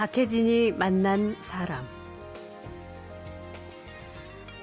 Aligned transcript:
박혜진이 0.00 0.72
만난 0.72 1.36
사람. 1.42 1.86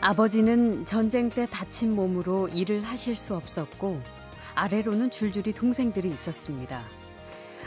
아버지는 0.01 0.83
전쟁 0.83 1.29
때 1.29 1.45
다친 1.45 1.95
몸으로 1.95 2.47
일을 2.47 2.81
하실 2.81 3.15
수 3.15 3.35
없었고 3.35 4.01
아래로는 4.55 5.11
줄줄이 5.11 5.53
동생들이 5.53 6.07
있었습니다. 6.07 6.81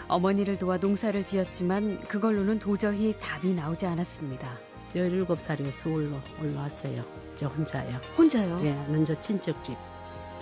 어머니를 0.09 0.59
도와 0.59 0.79
농사를 0.79 1.25
지었지만 1.25 2.03
그걸로는 2.09 2.59
도저히 2.59 3.15
답이 3.21 3.55
나오지 3.55 3.87
않았습니다. 3.87 4.59
17살에 4.97 5.71
서울로 5.71 6.17
올라왔어요. 6.43 7.05
저 7.37 7.47
혼자요. 7.47 8.01
혼자요? 8.19 8.61
예, 8.65 8.73
먼저 8.89 9.15
친척집. 9.15 9.77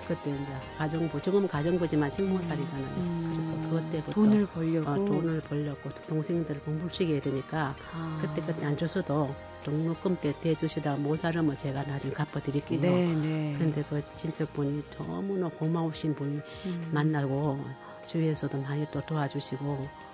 그때 0.09 0.31
이제 0.31 0.53
가정부, 0.79 1.21
지금은 1.21 1.47
가정부지만 1.49 2.11
식모살이잖아요. 2.11 2.97
음, 2.97 3.31
그래서 3.35 3.69
그것 3.69 3.91
때부터 3.91 4.13
돈을 4.13 4.47
벌려고 4.47 4.91
어, 4.91 4.95
돈을 4.95 5.41
벌려고 5.43 5.91
동생들을 6.09 6.63
공부를 6.63 6.93
시켜야 6.93 7.21
되니까 7.21 7.77
아. 7.93 8.19
그때 8.21 8.41
그때 8.41 8.65
안 8.65 8.75
줘서도 8.75 9.35
등록금 9.65 10.17
때 10.23 10.33
대주시다 10.41 10.97
모자라면 10.97 11.59
제가 11.59 11.83
나중에 11.83 12.15
갚아드릴게요. 12.15 12.81
네, 12.81 13.15
네. 13.15 13.57
근데 13.59 13.85
그 13.89 14.03
친척분이 14.17 14.83
너무나 14.97 15.49
고마우신 15.49 16.15
분이 16.15 16.41
음. 16.67 16.91
만나고 16.93 17.63
주위에서도 18.07 18.59
많이 18.63 18.87
또 18.91 19.05
도와주시고 19.05 20.09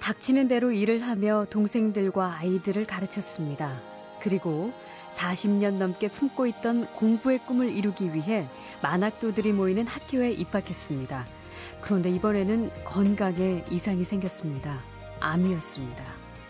닥치는 0.00 0.48
대로 0.48 0.72
일을 0.72 1.00
하며 1.00 1.46
동생들과 1.50 2.36
아이들을 2.38 2.86
가르쳤습니다. 2.86 3.80
그리고 4.20 4.72
40년 5.16 5.74
넘게 5.74 6.08
품고 6.08 6.46
있던 6.46 6.86
공부의 6.94 7.38
꿈을 7.46 7.70
이루기 7.70 8.12
위해 8.14 8.46
만학도들이 8.82 9.52
모이는 9.52 9.86
학교에 9.86 10.30
입학했습니다. 10.32 11.26
그런데 11.80 12.10
이번에는 12.10 12.70
건강에 12.84 13.64
이상이 13.70 14.04
생겼습니다. 14.04 14.82
암이었습니다. 15.20 16.04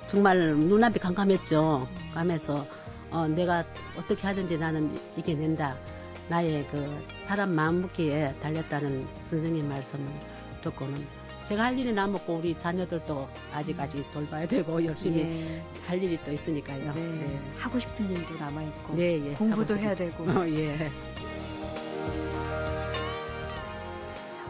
정말 0.09 0.55
눈앞이 0.57 0.99
깜깜했죠. 0.99 1.89
깜해서 2.15 2.67
어, 3.11 3.29
내가 3.29 3.65
어떻게 3.97 4.27
하든지 4.27 4.59
나는 4.59 4.99
이겨낸다. 5.17 5.77
나의 6.29 6.67
그 6.73 7.01
사람 7.09 7.55
마음 7.55 7.83
먹기에 7.83 8.35
달렸다는 8.43 9.07
선생님 9.31 9.69
말씀을 9.69 10.07
듣고는 10.63 10.97
제가 11.49 11.65
할 11.65 11.79
일이 11.79 11.93
남았고 11.93 12.37
우리 12.39 12.59
자녀들도 12.59 13.29
아직 13.53 13.79
아직 13.79 14.11
돌봐야 14.11 14.47
되고 14.49 14.85
열심히 14.85 15.21
예. 15.21 15.63
할 15.87 16.03
일이 16.03 16.19
또 16.25 16.33
있으니까요. 16.33 16.93
네. 16.95 17.41
하고 17.57 17.79
싶은 17.79 18.11
일도 18.11 18.37
남아 18.39 18.63
있고 18.63 18.99
예, 18.99 19.25
예. 19.31 19.35
공부도 19.35 19.77
해야 19.79 19.91
싶- 19.95 19.99
되고 19.99 20.25
어, 20.25 20.47
예. 20.49 20.91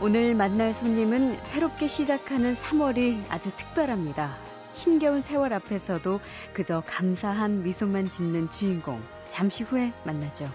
오늘 0.00 0.34
만날 0.34 0.72
손님은 0.74 1.38
새롭게 1.44 1.86
시작하는 1.86 2.54
3월이 2.54 3.24
아주 3.30 3.50
특별합니다. 3.54 4.36
힘겨운 4.74 5.20
세월 5.22 5.52
앞에서도 5.54 6.20
그저 6.52 6.82
감사한 6.86 7.62
미소만 7.62 8.08
짓는 8.10 8.50
주인공. 8.50 9.02
잠시 9.28 9.64
후에 9.64 9.92
만나죠. 10.04 10.46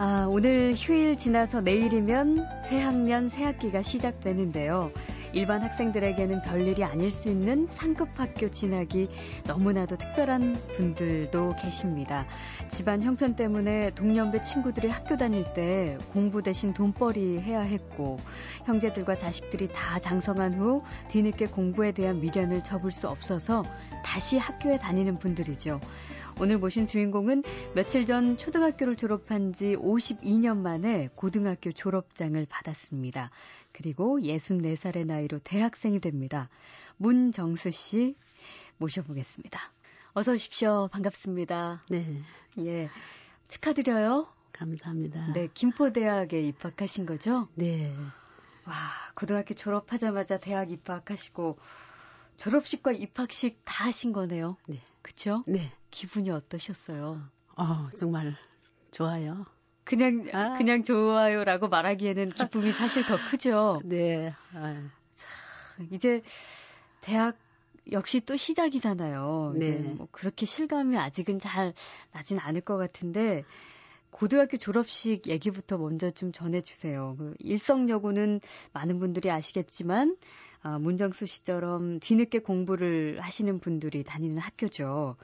아, 0.00 0.28
오늘 0.30 0.74
휴일 0.76 1.16
지나서 1.16 1.60
내일이면 1.60 2.46
새 2.62 2.80
학년 2.80 3.28
새 3.28 3.42
학기가 3.42 3.82
시작되는데요. 3.82 4.92
일반 5.32 5.60
학생들에게는 5.60 6.42
별일이 6.42 6.84
아닐 6.84 7.10
수 7.10 7.28
있는 7.28 7.66
상급 7.72 8.08
학교 8.14 8.48
진학이 8.48 9.08
너무나도 9.48 9.96
특별한 9.96 10.54
분들도 10.76 11.56
계십니다. 11.60 12.26
집안 12.68 13.02
형편 13.02 13.34
때문에 13.34 13.90
동년배 13.90 14.42
친구들이 14.42 14.88
학교 14.88 15.16
다닐 15.16 15.44
때 15.52 15.98
공부 16.12 16.44
대신 16.44 16.72
돈벌이 16.72 17.40
해야 17.40 17.60
했고 17.60 18.18
형제들과 18.66 19.16
자식들이 19.16 19.68
다 19.68 19.98
장성한 19.98 20.54
후 20.54 20.82
뒤늦게 21.08 21.46
공부에 21.46 21.90
대한 21.90 22.20
미련을 22.20 22.62
접을 22.62 22.92
수 22.92 23.08
없어서 23.08 23.64
다시 24.04 24.38
학교에 24.38 24.78
다니는 24.78 25.18
분들이죠. 25.18 25.80
오늘 26.40 26.58
모신 26.58 26.86
주인공은 26.86 27.42
며칠 27.74 28.06
전 28.06 28.36
초등학교를 28.36 28.94
졸업한 28.94 29.52
지 29.52 29.74
52년 29.74 30.58
만에 30.58 31.08
고등학교 31.16 31.72
졸업장을 31.72 32.46
받았습니다. 32.48 33.32
그리고 33.72 34.20
64살의 34.20 35.04
나이로 35.04 35.40
대학생이 35.40 35.98
됩니다. 35.98 36.48
문정수 36.96 37.72
씨 37.72 38.14
모셔보겠습니다. 38.76 39.58
어서 40.12 40.32
오십시오. 40.32 40.88
반갑습니다. 40.92 41.82
네. 41.90 42.22
예. 42.60 42.88
축하드려요. 43.48 44.28
감사합니다. 44.52 45.32
네, 45.32 45.48
김포대학에 45.52 46.40
입학하신 46.40 47.06
거죠? 47.06 47.48
네. 47.56 47.96
와, 48.64 48.74
고등학교 49.14 49.54
졸업하자마자 49.54 50.38
대학 50.38 50.70
입학하시고 50.70 51.58
졸업식과 52.36 52.92
입학식 52.92 53.60
다 53.64 53.86
하신 53.86 54.12
거네요. 54.12 54.56
네. 54.66 54.80
그쵸? 55.02 55.42
네. 55.48 55.72
기분이 55.90 56.30
어떠셨어요? 56.30 57.22
어, 57.56 57.88
정말 57.96 58.36
좋아요. 58.90 59.46
그냥 59.84 60.28
아. 60.32 60.54
그냥 60.58 60.84
좋아요라고 60.84 61.68
말하기에는 61.68 62.30
기쁨이 62.30 62.72
사실 62.72 63.06
더 63.06 63.16
크죠. 63.30 63.80
네. 63.86 64.34
아, 64.52 64.70
이제 65.90 66.22
대학 67.00 67.38
역시 67.90 68.20
또 68.20 68.36
시작이잖아요. 68.36 69.54
네. 69.56 69.78
뭐 69.78 70.08
그렇게 70.10 70.44
실감이 70.44 70.98
아직은 70.98 71.38
잘 71.38 71.72
나진 72.12 72.38
않을 72.38 72.60
것 72.60 72.76
같은데 72.76 73.44
고등학교 74.10 74.56
졸업식 74.56 75.26
얘기부터 75.26 75.78
먼저 75.78 76.10
좀 76.10 76.32
전해주세요. 76.32 77.16
그 77.18 77.34
일성여고는 77.38 78.40
많은 78.72 78.98
분들이 78.98 79.30
아시겠지만 79.30 80.16
아, 80.60 80.78
문정수 80.78 81.26
씨처럼 81.26 82.00
뒤늦게 82.00 82.40
공부를 82.40 83.20
하시는 83.20 83.58
분들이 83.60 84.02
다니는 84.02 84.38
학교죠. 84.38 85.16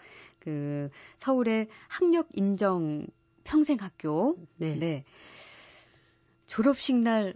그 0.45 0.91
서울의 1.17 1.69
학력 1.89 2.29
인정 2.35 3.07
평생학교. 3.45 4.37
네. 4.57 4.77
네. 4.77 5.05
졸업식 6.47 6.97
날 6.97 7.35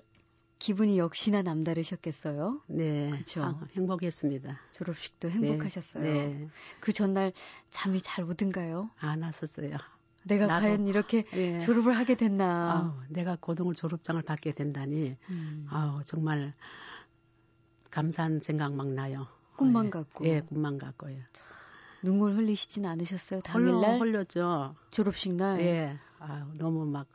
기분이 0.59 0.99
역시나 0.99 1.43
남다르셨겠어요. 1.43 2.61
네. 2.67 3.11
그쵸. 3.11 3.43
아, 3.43 3.61
행복했습니다. 3.73 4.61
졸업식도 4.73 5.31
행복하셨어요. 5.31 6.03
네. 6.03 6.27
네. 6.27 6.49
그 6.81 6.93
전날 6.93 7.33
잠이 7.71 8.01
잘 8.03 8.25
오든가요? 8.25 8.91
안 8.99 9.23
왔었어요. 9.23 9.77
내가 10.25 10.47
나도. 10.47 10.67
과연 10.67 10.89
이렇게 10.89 11.25
예. 11.35 11.61
졸업을 11.61 11.97
하게 11.97 12.17
됐나. 12.17 12.73
아우, 12.73 12.93
내가 13.09 13.37
고등을 13.41 13.75
졸업장을 13.75 14.21
받게 14.23 14.53
된다니, 14.53 15.17
음, 15.31 15.67
아우, 15.71 16.03
정말 16.03 16.55
감사한 17.91 18.41
생각 18.41 18.75
막 18.75 18.89
나요. 18.89 19.27
꿈만 19.57 19.87
예. 19.87 19.91
같고. 19.91 20.27
예, 20.27 20.41
꿈만 20.41 20.79
같고요. 20.79 21.17
눈물 22.03 22.37
흘리시진 22.37 22.87
않으셨어요? 22.87 23.41
당일날 23.41 23.99
홀렸죠. 23.99 24.75
졸업식 24.91 25.35
날 25.35 25.61
예. 25.61 25.99
아유, 26.21 26.45
너무 26.55 26.87
막 26.87 27.07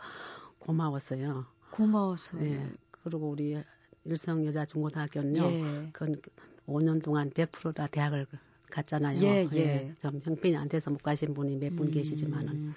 고마웠어요. 0.60 1.46
고마워서. 1.72 2.44
예. 2.46 2.70
그리고 3.04 3.30
우리 3.30 3.62
일성 4.06 4.46
여자 4.46 4.66
중고등학교는요. 4.66 5.44
예. 5.44 5.90
그건 5.94 6.22
5년 6.68 7.04
동안 7.04 7.30
100%다 7.32 7.88
대학을 7.88 8.28
갔잖아요. 8.72 9.22
예, 9.24 9.48
예. 9.54 9.94
좀 10.00 10.20
형편이 10.24 10.56
안 10.58 10.68
돼서 10.70 10.90
못 10.92 11.02
가신 11.04 11.34
분이 11.34 11.58
몇분 11.58 11.88
음, 11.88 11.92
계시지만은 11.92 12.74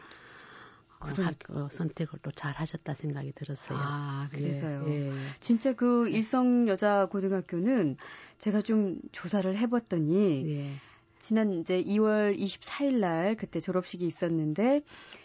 어, 0.99 1.07
그러니까. 1.13 1.25
학교 1.27 1.69
선택을 1.69 2.19
또 2.23 2.31
잘 2.33 2.53
하셨다 2.55 2.95
생각이 2.95 3.33
들었어요. 3.33 3.79
아, 3.81 4.29
그래서요. 4.33 4.85
예, 4.89 5.09
예. 5.09 5.13
진짜 5.41 5.73
그 5.75 6.09
일성 6.09 6.69
여자 6.69 7.07
고등학교는 7.07 7.97
제가 8.39 8.61
좀 8.61 8.99
조사를 9.13 9.57
해봤더니 9.57 10.49
예. 10.49 10.73
지난 11.19 11.53
이제 11.53 11.83
2월 11.83 12.39
24일 12.39 12.99
날 12.99 13.37
그때 13.37 13.61
졸업식이 13.61 14.07
있었는데 14.07 14.83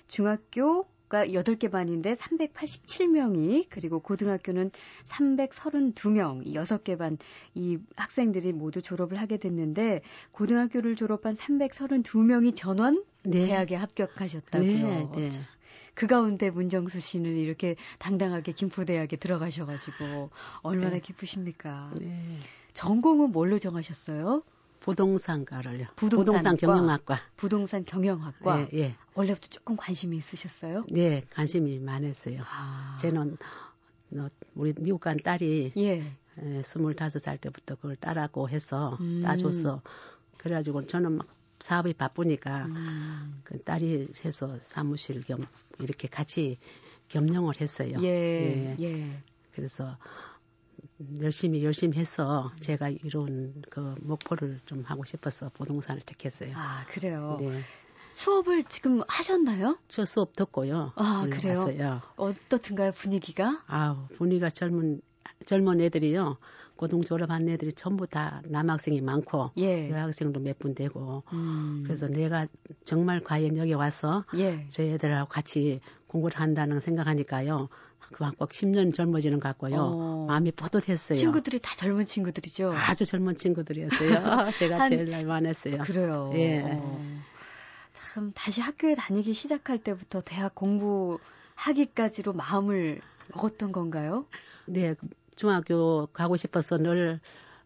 중학교 0.08 0.86
가 1.10 1.26
8개 1.26 1.70
반인데 1.70 2.14
387명이 2.14 3.66
그리고 3.70 4.00
고등학교는 4.00 4.72
332명, 5.04 6.46
6개 6.46 6.98
반 6.98 7.18
이 7.54 7.78
학생들이 7.96 8.54
모두 8.54 8.82
졸업을 8.82 9.20
하게 9.20 9.38
됐는데 9.38 10.02
고등학교를 10.32 10.96
졸업한 10.96 11.34
332명이 11.34 12.56
전원 12.56 13.04
네. 13.24 13.48
대학에 13.48 13.76
합격하셨다고요. 13.76 14.88
네, 14.88 15.10
네. 15.16 15.30
그 15.94 16.08
가운데 16.08 16.50
문정수 16.50 17.02
씨는 17.02 17.36
이렇게 17.36 17.76
당당하게 18.00 18.54
김포대학에 18.54 19.18
들어가셔가지고 19.18 20.30
얼마나 20.62 20.92
네. 20.92 21.00
기쁘십니까? 21.02 21.92
네. 22.00 22.38
전공은 22.74 23.32
뭘로 23.32 23.60
정하셨어요? 23.60 24.44
부동산과를요. 24.81 25.88
부동산과. 25.95 26.24
부동산 26.24 26.57
경영학과. 26.57 27.19
부동산 27.38 27.86
경영학과 27.86 28.62
예, 28.62 28.69
예. 28.74 28.95
원래부터 29.13 29.48
조금 29.48 29.78
관심이 29.78 30.18
있으셨어요? 30.18 30.86
네, 30.89 31.24
관심이 31.31 31.80
많았어요. 31.80 32.42
아. 32.44 32.98
저는 33.00 33.38
어, 34.18 34.28
우리 34.56 34.74
미국 34.78 35.01
간 35.01 35.18
딸이 35.18 35.74
예. 35.78 35.92
에, 35.92 36.62
25살 36.62 37.39
때부터 37.39 37.75
그걸 37.75 37.95
따라고 37.95 38.50
해서 38.50 38.98
음. 39.01 39.22
따줘서 39.24 39.81
그래가지고 40.38 40.88
저는 40.88 41.13
막 41.13 41.28
사업이 41.60 41.94
바쁘니까 41.94 42.66
음. 42.66 43.42
그 43.44 43.62
딸이 43.62 44.10
해서 44.25 44.57
사무실 44.63 45.22
겸 45.22 45.45
이렇게 45.80 46.07
같이 46.07 46.57
겸용을 47.10 47.62
했어요. 47.62 47.98
예. 48.01 48.75
예. 48.80 48.83
예. 48.83 49.24
그래서 49.51 49.98
열심히 51.22 51.63
열심히 51.63 51.98
해서 51.98 52.51
제가 52.60 52.89
이룬 52.89 53.62
그 53.69 53.95
목표를 54.01 54.60
좀 54.66 54.83
하고 54.83 55.04
싶어서 55.06 55.50
부동산을 55.54 56.01
택했어요. 56.06 56.51
아 56.56 56.86
그래요. 56.88 57.38
네. 57.39 57.62
수업을 58.13 58.66
지금 58.66 59.01
하셨나요? 59.07 59.78
저 59.88 60.06
수업 60.06 60.36
듣고요. 60.36 60.92
아 60.95 61.24
네, 61.25 61.36
그래요. 61.36 61.56
갔어요. 61.66 62.01
어떻든가요 62.18 62.92
분위기가? 62.92 63.63
아 63.68 64.07
분위기가 64.18 64.50
젊은 64.50 65.01
젊은 65.45 65.81
애들이요. 65.81 66.38
고등 66.75 67.01
졸업한 67.04 67.48
애들이 67.48 67.74
전부 67.74 68.07
다 68.07 68.42
남학생이 68.45 69.01
많고 69.01 69.51
예. 69.57 69.89
여학생도 69.92 70.39
몇 70.39 70.57
분 70.57 70.74
되고 70.74 71.24
음. 71.31 71.83
그래서 71.86 72.07
내가 72.07 72.48
정말 72.86 73.19
과연 73.19 73.56
여기 73.57 73.74
와서 73.74 74.25
예. 74.36 74.66
저 74.68 74.81
애들하고 74.83 75.30
같이 75.30 75.80
공부를 76.07 76.39
한다는 76.39 76.80
생각하니까요. 76.80 77.69
그만 78.12 78.34
꼭 78.36 78.50
10년 78.50 78.94
젊어지는 78.94 79.40
것 79.40 79.50
같고요. 79.50 79.75
어. 79.78 80.25
마음이 80.28 80.52
뿌듯했어요. 80.52 81.18
친구들이 81.18 81.60
다 81.60 81.75
젊은 81.75 82.06
친구들이죠? 82.06 82.74
아주 82.74 83.06
젊은 83.06 83.36
친구들이었어요. 83.36 84.52
제가 84.60 84.80
한, 84.80 84.90
제일 84.90 85.10
날 85.10 85.25
많았어요. 85.25 85.80
그래요. 85.80 86.31
예. 86.34 86.62
어. 86.63 87.22
참 87.94 88.31
다시 88.34 88.62
학교에 88.62 88.96
다니기 88.96 89.34
시작할 89.34 89.80
때부터 89.80 90.22
대학 90.22 90.54
공부하기까지로 90.56 92.34
마음을 92.34 93.02
먹었던 93.34 93.72
건가요? 93.72 94.25
네, 94.66 94.96
중학교 95.36 96.07
가고 96.07 96.36
싶어서 96.38 96.78
늘 96.78 97.19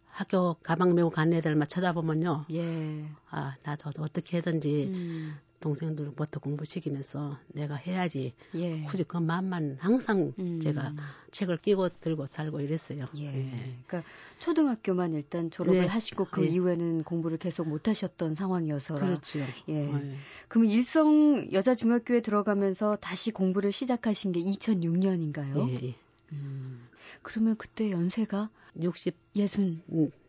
학교 0.10 0.56
가방 0.64 0.96
메고 0.96 1.10
간 1.10 1.34
애들만 1.34 1.68
찾아보면요. 1.68 2.46
예. 2.52 3.06
아, 3.30 3.56
나도 3.64 3.92
어떻게 4.02 4.38
하든지 4.38 4.86
음. 4.86 5.38
동생들부터 5.66 6.40
공부시키면서 6.42 7.40
내가 7.48 7.74
해야지. 7.74 8.34
예. 8.54 8.84
굳이 8.84 9.04
그 9.04 9.18
마음만 9.18 9.78
항상 9.80 10.32
음. 10.38 10.60
제가 10.60 10.94
책을 11.32 11.58
끼고 11.58 11.90
들고 11.90 12.28
살고 12.28 12.62
이랬어요. 12.62 13.06
예. 13.18 13.26
예. 13.26 13.80
그러니까 13.88 14.04
초등학교만 14.38 15.14
일단 15.16 15.50
졸업을 15.50 15.82
네. 15.82 15.88
하시고 15.88 16.28
그 16.30 16.46
예. 16.46 16.50
이후에는 16.50 17.04
공부를 17.04 17.40
계속 17.40 17.68
못 17.68 17.88
하셨던 17.88 18.36
상황이어서. 18.36 19.00
그렇죠. 19.00 19.40
예. 19.40 19.88
네. 19.88 20.18
그럼 20.48 20.66
일성 20.66 21.52
여자 21.52 21.74
중학교에 21.74 22.22
들어가면서 22.22 22.98
다시 22.98 23.32
공부를 23.32 23.72
시작하신 23.72 24.34
게 24.34 24.42
2006년인가요? 24.42 25.68
예. 25.70 25.88
예. 25.88 25.96
음. 26.34 26.88
그러면 27.24 27.56
그때 27.58 27.90
연세가 27.90 28.52
60 28.80 29.16
예순 29.36 29.82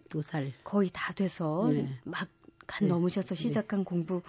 두살 0.08 0.54
거의 0.64 0.88
다 0.90 1.12
돼서 1.12 1.68
네. 1.70 1.98
막간 2.04 2.28
네. 2.80 2.86
넘으셔서 2.86 3.34
네. 3.34 3.42
시작한 3.42 3.80
네. 3.80 3.84
공부 3.84 4.22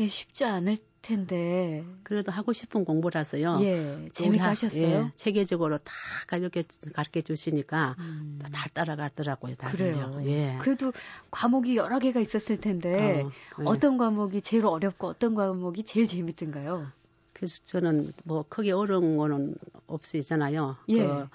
예 0.00 0.08
쉽지 0.08 0.44
않을 0.44 0.76
텐데 1.02 1.84
그래도 2.02 2.32
하고 2.32 2.52
싶은 2.52 2.84
공부라서요. 2.84 3.60
예 3.62 4.08
재미가 4.12 4.50
하셨어요. 4.50 4.82
예, 4.82 5.12
체계적으로 5.14 5.78
다 5.78 6.36
이렇게 6.36 6.64
가르쳐 6.92 7.20
주시니까 7.20 7.96
음. 7.98 8.38
다 8.52 8.66
따라가더라고요. 8.72 9.54
다 9.56 9.70
그래요. 9.70 10.20
예. 10.24 10.56
그래도 10.60 10.92
과목이 11.30 11.76
여러 11.76 11.98
개가 11.98 12.20
있었을 12.20 12.60
텐데 12.60 13.24
어, 13.58 13.72
네. 13.72 13.78
떤 13.80 13.98
과목이 13.98 14.40
제일 14.40 14.64
어렵고 14.66 15.06
어떤 15.06 15.34
과목이 15.34 15.84
제일 15.84 16.06
재밌던가요? 16.06 16.90
그래서 17.34 17.60
저는 17.66 18.12
뭐 18.24 18.44
크게 18.48 18.72
어려운 18.72 19.16
거는 19.16 19.56
없으잖아요. 19.86 20.76
예. 20.88 21.06
그 21.06 21.28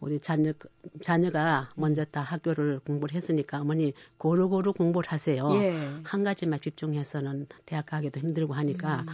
우리 0.00 0.20
자녀 0.20 0.52
자녀가 1.00 1.70
먼저 1.74 2.04
다 2.04 2.20
학교를 2.20 2.80
공부를 2.80 3.14
했으니까 3.14 3.60
어머니 3.60 3.94
고루고루 4.18 4.74
공부를 4.74 5.10
하세요. 5.10 5.48
예. 5.52 5.74
한 6.04 6.22
가지만 6.22 6.60
집중해서는 6.60 7.46
대학 7.64 7.86
가기도 7.86 8.20
힘들고 8.20 8.54
하니까 8.54 9.00
음. 9.00 9.06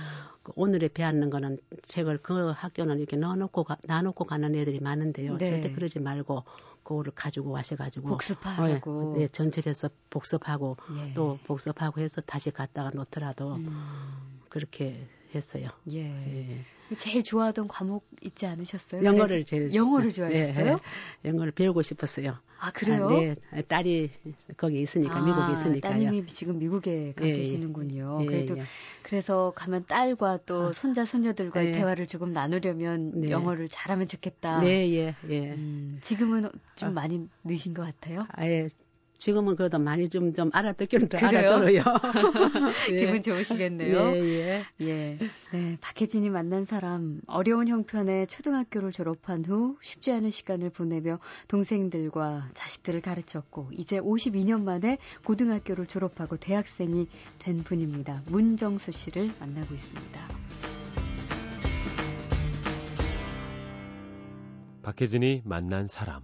그 0.43 0.52
오늘에 0.56 0.88
배웠는 0.88 1.31
거는 1.31 1.58
책을 1.82 2.19
그 2.19 2.50
학교는 2.50 2.99
이렇게 2.99 3.17
넣어놓고 3.17 3.64
가, 3.64 3.76
놔놓고 3.84 4.25
가는 4.25 4.55
애들이 4.55 4.81
많은데요. 4.81 5.38
네. 5.38 5.50
절대 5.50 5.73
그러지 5.73 6.00
말고 6.00 6.43
그거를 6.82 7.12
가지고 7.14 7.50
와셔가지고 7.50 8.08
복습하고 8.08 9.14
어, 9.14 9.20
예, 9.20 9.28
전체에서 9.28 9.88
복습하고 10.11 10.76
예. 10.99 11.14
또 11.14 11.38
복습하고 11.44 12.00
해서 12.00 12.20
다시 12.20 12.50
갔다가 12.50 12.90
놓더라도 12.90 13.55
음. 13.55 14.43
그렇게 14.49 15.08
했어요. 15.35 15.69
예. 15.93 16.00
예. 16.00 16.64
제일 16.96 17.22
좋아하던 17.22 17.68
과목 17.68 18.06
있지 18.22 18.46
않으셨어요? 18.46 19.04
영어를 19.04 19.44
제일 19.44 19.74
영어를 19.74 20.10
좋아하셨어요? 20.10 20.78
예, 21.24 21.28
영어를 21.28 21.52
배우고 21.52 21.82
싶었어요. 21.82 22.38
아 22.58 22.70
그래요? 22.70 23.06
아, 23.06 23.10
네, 23.10 23.34
딸이 23.66 24.10
거기 24.56 24.80
있으니까 24.80 25.18
아, 25.18 25.20
미국에 25.20 25.52
있으니까 25.52 25.88
따님이 25.88 26.26
지금 26.26 26.58
미국에 26.58 27.12
가 27.12 27.24
예, 27.24 27.30
예. 27.30 27.32
계시는군요. 27.38 28.20
예, 28.22 28.26
그래도 28.26 28.56
예. 28.56 28.62
그래서 29.02 29.52
가면 29.56 29.86
딸과 29.86 30.40
또 30.46 30.68
아, 30.68 30.72
손자 30.72 31.04
손녀들과의 31.04 31.68
예. 31.68 31.72
대화를 31.72 32.06
조금 32.06 32.32
나누려면 32.32 33.20
네. 33.20 33.30
영어를 33.30 33.68
잘하면 33.68 34.06
좋겠다. 34.06 34.60
네, 34.60 34.92
예, 34.92 35.14
예. 35.28 35.50
음, 35.52 35.98
지금은 36.02 36.50
좀 36.76 36.90
아, 36.90 36.92
많이 36.92 37.28
늦은 37.44 37.74
것 37.74 37.82
같아요. 37.82 38.26
아예 38.30 38.68
지금은 39.22 39.54
그래도 39.54 39.78
많이 39.78 40.08
좀, 40.08 40.32
좀 40.32 40.50
알아듣기는 40.52 41.06
더 41.06 41.16
알아들어요. 41.16 41.84
예. 42.90 43.06
기분 43.06 43.22
좋으시겠네요. 43.22 43.96
예, 43.96 44.19
예. 44.19 44.64
예. 44.80 45.19
네, 45.52 45.78
박혜진이 45.80 46.28
만난 46.28 46.64
사람, 46.64 47.20
어려운 47.28 47.69
형편의 47.69 48.26
초등학교를 48.26 48.90
졸업한 48.90 49.44
후 49.44 49.78
쉽지 49.80 50.10
않은 50.10 50.32
시간을 50.32 50.70
보내며 50.70 51.20
동생들과 51.46 52.48
자식들을 52.54 53.00
가르쳤고, 53.00 53.69
이제 53.74 54.00
52년 54.00 54.64
만에 54.64 54.98
고등학교를 55.25 55.86
졸업하고 55.86 56.36
대학생이 56.36 57.06
된 57.38 57.58
분입니다. 57.58 58.25
문정수 58.26 58.90
씨를 58.90 59.30
만나고 59.38 59.72
있습니다. 59.72 60.20
박혜진이 64.82 65.42
만난 65.44 65.86
사람. 65.86 66.22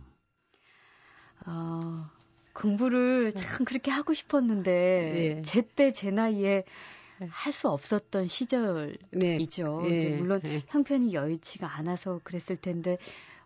어, 1.47 2.18
공부를 2.59 3.33
네. 3.35 3.41
참 3.41 3.65
그렇게 3.65 3.91
하고 3.91 4.13
싶었는데 4.15 4.71
네. 5.37 5.43
제때 5.43 5.93
제 5.93 6.11
나이에 6.11 6.65
할 7.31 7.53
수 7.53 7.69
없었던 7.69 8.27
시절이죠. 8.27 9.01
네. 9.13 9.37
이제 9.41 9.65
물론 9.65 10.41
네. 10.43 10.63
형편이 10.69 11.13
여의치가 11.15 11.77
않아서 11.77 12.21
그랬을 12.23 12.57
텐데 12.61 12.97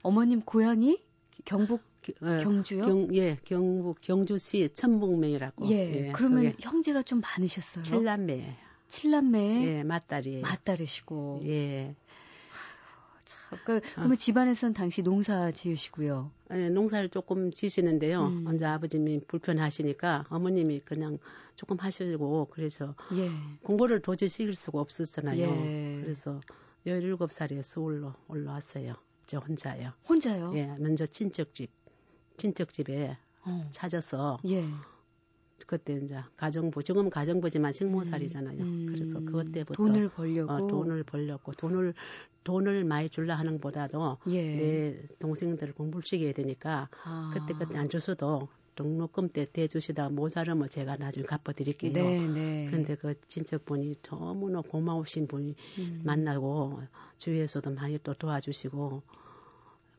어머님 0.02 0.42
고향이 0.42 1.00
경북 1.44 1.80
어, 2.20 2.36
경주요? 2.42 2.84
경, 2.84 3.14
예, 3.14 3.36
경북 3.44 4.00
경주시 4.00 4.70
천북면이라고. 4.74 5.70
예. 5.70 6.08
예 6.08 6.12
그러면. 6.12 6.52
형제가 6.60 7.02
좀 7.02 7.20
많으셨어요? 7.20 7.84
칠남매. 7.84 8.56
칠남매. 8.88 9.66
예, 9.66 9.82
맞딸이. 9.84 10.40
맞딸이시고. 10.40 11.42
예. 11.46 11.94
참, 13.48 13.58
그, 13.64 13.80
그러면 13.94 14.12
어. 14.12 14.14
집안에서는 14.14 14.74
당시 14.74 15.02
농사 15.02 15.50
지으시고요. 15.50 16.30
네, 16.50 16.68
농사를 16.68 17.08
조금 17.08 17.52
지시는데요. 17.52 18.26
음. 18.26 18.44
먼저 18.44 18.66
아버님이 18.68 19.20
불편하시니까 19.26 20.26
어머님이 20.28 20.80
그냥 20.84 21.18
조금 21.56 21.78
하시고 21.78 22.48
그래서 22.50 22.94
예. 23.14 23.30
공부를 23.62 24.00
도저히 24.00 24.28
시킬 24.28 24.54
수가 24.54 24.80
없었잖아요. 24.80 25.38
예. 25.38 26.00
그래서 26.02 26.40
17살에 26.86 27.62
서울로 27.62 28.14
올라왔어요. 28.28 28.94
저 29.26 29.38
혼자요. 29.38 29.92
혼자요? 30.08 30.52
예, 30.56 30.66
먼저 30.78 31.06
친척집, 31.06 31.70
친척집에 32.36 33.16
어. 33.44 33.66
찾아서 33.70 34.38
예. 34.46 34.64
그때 35.66 35.94
이제 35.94 36.16
가정부 36.36 36.82
지금 36.82 37.10
가정부지만 37.10 37.72
식모살이잖아요. 37.72 38.62
음, 38.62 38.86
그래서 38.88 39.20
그것 39.20 39.50
때부터 39.52 39.82
돈을 39.82 40.08
벌려고 40.08 40.52
어, 40.52 40.66
돈을 40.66 41.02
벌려고 41.04 41.52
돈을 41.52 41.94
돈을 42.44 42.84
많이 42.84 43.08
줄라 43.08 43.36
하는 43.36 43.54
것보다도 43.54 44.18
예. 44.28 44.56
내 44.56 45.02
동생들을 45.18 45.74
공부를 45.74 46.04
시켜야 46.04 46.32
되니까 46.32 46.88
아. 47.04 47.30
그때 47.32 47.54
그때 47.58 47.78
안 47.78 47.88
줘서도 47.88 48.48
등록금 48.74 49.28
때 49.28 49.46
대주시다 49.50 50.08
모자르면 50.08 50.68
제가 50.68 50.96
나중에 50.96 51.26
갚아드릴게요. 51.26 51.92
네, 51.92 52.26
네. 52.26 52.68
근데 52.70 52.94
그 52.94 53.14
친척분이 53.28 53.96
너무나 54.02 54.60
고마우신 54.62 55.26
분이 55.28 55.54
음. 55.78 56.02
만나고 56.04 56.80
주위에서도 57.18 57.70
많이 57.72 57.98
또 58.02 58.14
도와주시고 58.14 59.02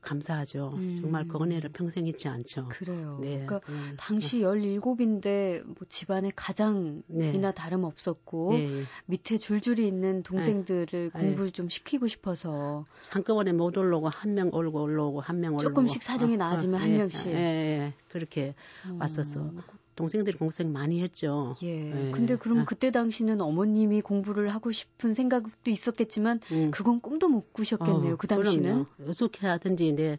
감사하죠. 0.04 0.74
음. 0.76 0.96
정말 0.96 1.28
그 1.28 1.42
은혜를 1.42 1.70
평생 1.74 2.06
잊지 2.06 2.28
않죠. 2.28 2.68
그래요. 2.70 3.18
네. 3.22 3.46
그러니까 3.46 3.62
음. 3.70 3.94
당시 3.98 4.42
17인데 4.42 5.64
뭐 5.66 5.76
집안에 5.90 6.32
가장이나 6.36 7.04
네. 7.08 7.54
다름 7.56 7.84
없었고 7.86 8.54
네. 8.54 8.84
밑에 9.06 9.38
줄줄이 9.38 9.88
있는 9.88 10.22
동생들을 10.24 10.86
네. 10.92 11.10
공부를 11.10 11.52
좀 11.52 11.70
시키고 11.70 12.08
싶어서 12.08 12.86
한꺼번에 13.10 13.52
못 13.54 13.78
올라오고 13.78 14.10
한 14.10 14.34
명 14.34 14.50
올고 14.52 14.82
올라오고 14.82 15.22
한 15.22 15.40
명 15.40 15.54
올라오고 15.54 15.70
조금씩 15.70 16.02
사정이 16.04 16.34
어, 16.36 16.38
나아지면 16.38 16.80
어, 16.80 16.84
한 16.84 16.92
명씩 16.98 17.28
예, 17.28 17.36
예, 17.36 17.94
그렇게 18.10 18.56
음. 18.86 19.00
왔었어. 19.00 19.52
동생들이 19.96 20.38
공생 20.38 20.72
많이 20.74 21.02
했죠. 21.02 21.56
예. 21.64 22.08
예. 22.08 22.12
근데 22.12 22.36
그럼 22.36 22.60
아. 22.60 22.66
그때 22.66 22.92
당시는 22.92 23.42
어머님이 23.42 24.02
공부를 24.02 24.50
하고 24.50 24.72
싶은 24.72 25.14
생각도 25.14 25.70
있었겠지만 25.70 26.40
음. 26.52 26.72
그건 26.72 27.00
꿈도 27.02 27.30
못 27.30 27.54
꾸셨겠네요. 27.54 28.14
어, 28.14 28.18
그 28.18 28.28
당시는. 28.28 28.86
어떻게 29.08 29.46
하든지 29.48 29.94
내 29.94 30.18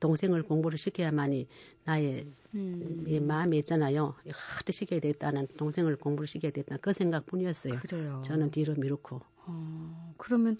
동생을 0.00 0.42
공부를 0.42 0.78
시켜야만이 0.78 1.46
나의 1.84 2.26
음. 2.54 3.26
마음에 3.26 3.56
있잖아요. 3.58 4.14
하도 4.30 4.72
시켜야 4.72 5.00
되겠다는 5.00 5.48
동생을 5.56 5.96
공부를 5.96 6.26
시켜야 6.26 6.50
되겠다 6.52 6.76
그 6.80 6.92
생각뿐이었어요. 6.92 7.74
그래요. 7.80 8.20
저는 8.24 8.50
뒤로 8.50 8.74
미루고. 8.74 9.20
어, 9.46 10.14
그러면 10.18 10.56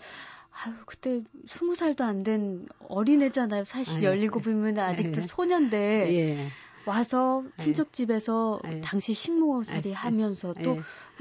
아유, 0.50 0.74
그때 0.86 1.22
스무 1.46 1.74
살도 1.74 2.02
안 2.04 2.22
된 2.22 2.66
어린애잖아요. 2.88 3.64
사실 3.64 4.02
열일곱이면 4.02 4.78
아직도 4.78 5.20
예. 5.22 5.26
소년데. 5.26 6.14
예. 6.14 6.48
와서 6.88 7.44
네. 7.56 7.64
친척 7.64 7.92
집에서 7.92 8.60
네. 8.64 8.80
당시 8.80 9.14
식모살이 9.14 9.82
네. 9.82 9.92
하면서 9.92 10.54
또 10.64 10.78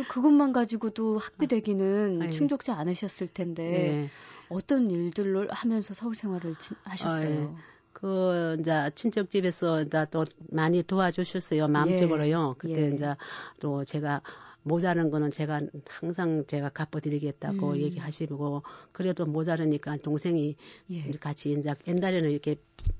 그것만 0.08 0.54
가지고도 0.54 1.18
학비되기는 1.18 2.32
충족지 2.32 2.72
않으셨을 2.72 3.28
텐데 3.28 4.10
어떤 4.50 4.90
일들을 4.90 5.50
하면서 5.52 5.94
서울 5.94 6.16
생활을 6.16 6.56
하셨어요? 6.84 7.40
어, 7.42 7.58
그 7.92 8.58
이제 8.60 8.92
친척 8.96 9.30
집에서 9.30 9.82
이제 9.82 10.06
또 10.12 10.26
많이 10.52 10.84
도와주셨어요 10.84 11.68
마음적으로요. 11.68 12.52
예. 12.52 12.58
그때 12.58 12.88
예. 12.88 12.94
이제 12.94 13.16
또 13.60 13.84
제가 13.84 14.22
모자란 14.68 15.10
거는 15.10 15.30
제가 15.30 15.62
항상 15.88 16.46
제가 16.48 16.70
갚아드리겠다고 16.70 17.72
음. 17.72 17.78
얘기하시고 17.78 18.64
그래도 18.92 19.26
모자르니까 19.26 19.98
동생이 19.98 20.56
예. 20.92 21.12
같이 21.20 21.54
이제 21.54 21.74
옛날에는 21.88 22.30
이렇게 22.32 22.56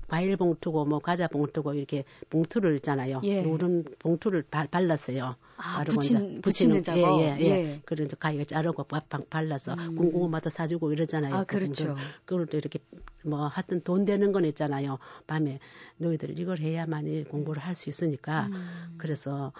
과일 0.08 0.36
봉투고 0.36 0.84
뭐 0.84 0.98
과자 0.98 1.28
봉투고 1.28 1.74
이렇게 1.74 2.04
봉투를 2.30 2.76
있잖아요. 2.76 3.20
예. 3.24 3.42
노른 3.42 3.84
봉투를 3.98 4.42
바, 4.42 4.66
발랐어요. 4.66 5.36
아, 5.56 5.84
붙인, 5.84 6.40
붙이는. 6.40 6.82
예, 6.88 7.02
예, 7.02 7.36
예. 7.40 7.44
예. 7.44 7.80
그래서 7.84 8.16
가위가 8.16 8.44
자르고 8.44 8.84
빡빡 8.84 9.28
발라서 9.28 9.74
음. 9.74 9.94
궁금하다 9.96 10.50
사주고 10.50 10.92
이러잖아요. 10.92 11.34
아, 11.34 11.44
그렇죠. 11.44 11.96
그걸 12.24 12.46
또 12.46 12.56
이렇게 12.56 12.78
뭐 13.24 13.46
하여튼 13.46 13.80
돈 13.82 14.04
되는 14.04 14.32
건 14.32 14.44
있잖아요. 14.46 14.98
밤에 15.26 15.58
너희들 15.98 16.38
이걸 16.38 16.58
해야만이 16.58 17.24
공부를 17.24 17.62
할 17.62 17.74
수 17.78 17.88
있으니까 17.88 18.46
음. 18.46 18.94
그래서 18.98 19.52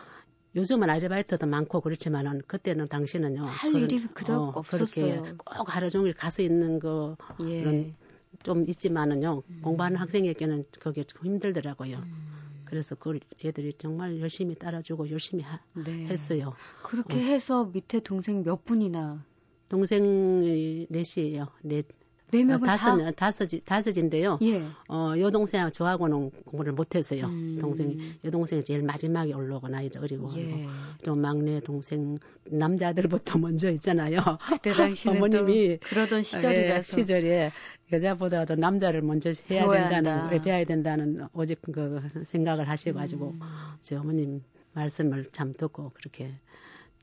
요즘은 0.58 0.90
아르바이트도 0.90 1.46
많고 1.46 1.80
그렇지만은 1.80 2.42
그때는 2.48 2.88
당시는요. 2.88 3.44
할 3.44 3.72
그런, 3.72 3.84
일이 3.84 4.04
그닥 4.12 4.40
어, 4.40 4.52
없었어요. 4.56 5.22
그렇게 5.22 5.36
꼭 5.36 5.74
하루 5.74 5.88
종일 5.88 6.14
가서 6.14 6.42
있는 6.42 6.80
거는 6.80 7.16
예. 7.42 7.94
좀 8.42 8.68
있지만은요. 8.68 9.44
음. 9.48 9.60
공부하는 9.62 9.96
학생에게는 9.98 10.64
그게 10.80 11.04
좀 11.04 11.24
힘들더라고요. 11.24 11.98
음. 11.98 12.62
그래서 12.64 12.96
그 12.96 13.20
애들이 13.44 13.72
정말 13.72 14.18
열심히 14.18 14.56
따라주고 14.56 15.10
열심히 15.10 15.44
하, 15.44 15.60
네. 15.74 16.06
했어요. 16.06 16.54
그렇게 16.82 17.18
어. 17.18 17.20
해서 17.20 17.64
밑에 17.72 18.00
동생 18.00 18.42
몇 18.42 18.64
분이나? 18.64 19.24
동생이 19.68 20.86
넷이에요. 20.90 21.46
넷. 21.62 21.86
네 22.30 22.44
명을 22.44 22.66
다섯, 22.66 22.98
다... 22.98 23.10
다섯, 23.12 23.48
다섯인데요. 23.64 24.38
예. 24.42 24.62
어, 24.88 25.14
여동생하고 25.18 25.70
저하고는 25.70 26.30
공부를 26.44 26.72
못해서요. 26.72 27.24
음. 27.26 27.58
동생이, 27.60 27.98
여동생이 28.24 28.64
제일 28.64 28.82
마지막에 28.82 29.32
올라오고 29.32 29.68
나이도 29.68 30.00
어리고. 30.00 30.30
예. 30.36 30.66
또 31.04 31.14
막내 31.14 31.60
동생, 31.60 32.18
남자들부터 32.50 33.38
먼저 33.38 33.70
있잖아요. 33.72 34.20
그때 34.48 34.72
당시는 34.72 35.16
어머님이 35.16 35.78
그러던 35.78 36.22
시절이라서. 36.22 36.98
예, 36.98 37.02
시절에 37.02 37.52
여자보다도 37.90 38.56
남자를 38.56 39.00
먼저 39.00 39.32
해야 39.50 39.70
된다는, 39.70 40.12
한다. 40.12 40.28
배워야 40.42 40.64
된다는 40.64 41.26
오직 41.32 41.60
그 41.62 42.02
생각을 42.26 42.68
하셔가지고, 42.68 43.30
음. 43.30 43.40
제 43.80 43.96
어머님 43.96 44.42
말씀을 44.74 45.30
참 45.32 45.54
듣고 45.54 45.90
그렇게 45.94 46.34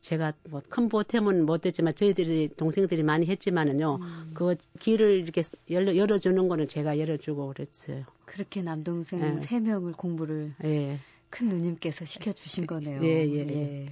제가 0.06 0.34
뭐 0.50 0.62
큰 0.70 0.88
보탬은 0.88 1.46
못했지만 1.48 1.96
저희들이 1.96 2.50
동생들이 2.56 3.02
많이 3.02 3.26
했지만은요 3.26 3.96
음. 4.02 4.32
그 4.36 4.56
길을 4.80 5.20
이렇게 5.22 5.42
열어 5.72 5.96
열어주는 5.96 6.48
거는 6.48 6.68
제가 6.68 7.00
열어주고 7.00 7.48
그랬어요. 7.48 8.04
그렇게 8.26 8.62
남동생 8.62 9.40
세 9.40 9.60
네. 9.60 9.72
명을 9.72 9.94
공부를 9.94 10.54
네. 10.60 11.00
큰 11.32 11.50
누님께서 11.50 12.06
시켜주신 12.06 12.68
거네요. 12.68 13.04
예, 13.04 13.28
예, 13.28 13.48
예. 13.50 13.90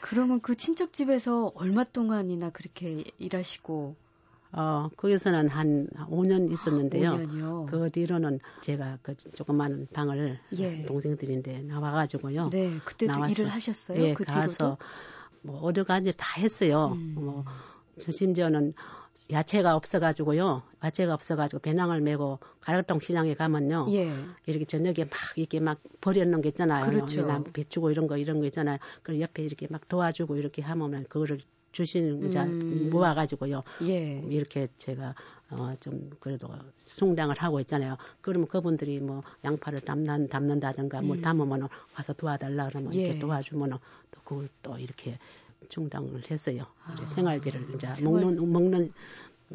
그러면 0.00 0.40
그 0.40 0.56
친척 0.56 0.92
집에서 0.92 1.52
얼마 1.54 1.84
동안이나 1.84 2.50
그렇게 2.50 3.04
일하시고? 3.18 3.94
어, 4.52 4.88
거기서는 4.96 5.48
한 5.48 5.88
5년 6.08 6.52
있었는데요. 6.52 7.10
아, 7.10 7.16
5년이요? 7.18 7.66
그 7.66 7.90
뒤로는 7.90 8.40
제가 8.62 8.98
그 9.02 9.14
조그마한 9.16 9.88
방을 9.92 10.38
예. 10.58 10.84
동생들인데 10.86 11.62
나와가지고요. 11.62 12.50
네, 12.50 12.78
그때도 12.84 13.12
나왔어. 13.12 13.32
일을 13.32 13.48
하셨어요? 13.48 14.02
예, 14.02 14.14
그 14.14 14.24
가서 14.24 14.56
뒤로도? 14.56 14.78
뭐 15.46 15.60
어느 15.62 15.84
가지 15.84 16.12
다 16.16 16.40
했어요. 16.40 16.92
음. 16.94 17.14
뭐 17.14 17.44
심지어는 17.98 18.74
야채가 19.30 19.74
없어가지고요. 19.74 20.62
야채가 20.84 21.14
없어가지고 21.14 21.60
배낭을 21.60 22.00
메고 22.00 22.38
가락동 22.60 23.00
시장에 23.00 23.34
가면요. 23.34 23.86
예. 23.90 24.12
이렇게 24.46 24.64
저녁에 24.64 25.04
막 25.04 25.12
이렇게 25.36 25.60
막 25.60 25.78
버려놓은 26.00 26.42
게 26.42 26.50
있잖아요. 26.50 26.90
그렇죠. 26.90 27.44
배추고 27.52 27.90
이런 27.90 28.06
거 28.06 28.16
이런 28.16 28.40
거 28.40 28.46
있잖아요. 28.46 28.78
그 29.02 29.20
옆에 29.20 29.42
이렇게 29.42 29.66
막 29.70 29.88
도와주고 29.88 30.36
이렇게 30.36 30.62
하면 30.62 31.04
그거를 31.08 31.40
주시는 31.76 32.30
자 32.30 32.44
음. 32.44 32.88
모아가지고요. 32.90 33.62
예. 33.82 34.18
이렇게 34.30 34.68
제가 34.78 35.14
어 35.50 35.76
좀 35.78 36.10
그래도 36.18 36.48
송량을 36.78 37.36
하고 37.38 37.60
있잖아요. 37.60 37.96
그러면 38.20 38.48
그분들이 38.48 38.98
뭐 38.98 39.22
양파를 39.44 39.80
담는 39.80 40.28
담는다든가 40.28 41.02
뭘 41.02 41.18
음. 41.18 41.22
담으면 41.22 41.68
와서 41.94 42.12
도와달라 42.14 42.68
그러면 42.68 42.94
예. 42.94 43.02
이렇게 43.02 43.18
도와주면은 43.18 43.76
또 44.10 44.20
그걸 44.24 44.48
또 44.62 44.78
이렇게 44.78 45.18
충당을 45.68 46.22
했어요. 46.30 46.66
아. 46.84 46.96
생활비를 47.06 47.74
이제 47.74 47.92
생활... 47.94 48.22
먹는 48.22 48.52
먹는 48.52 48.88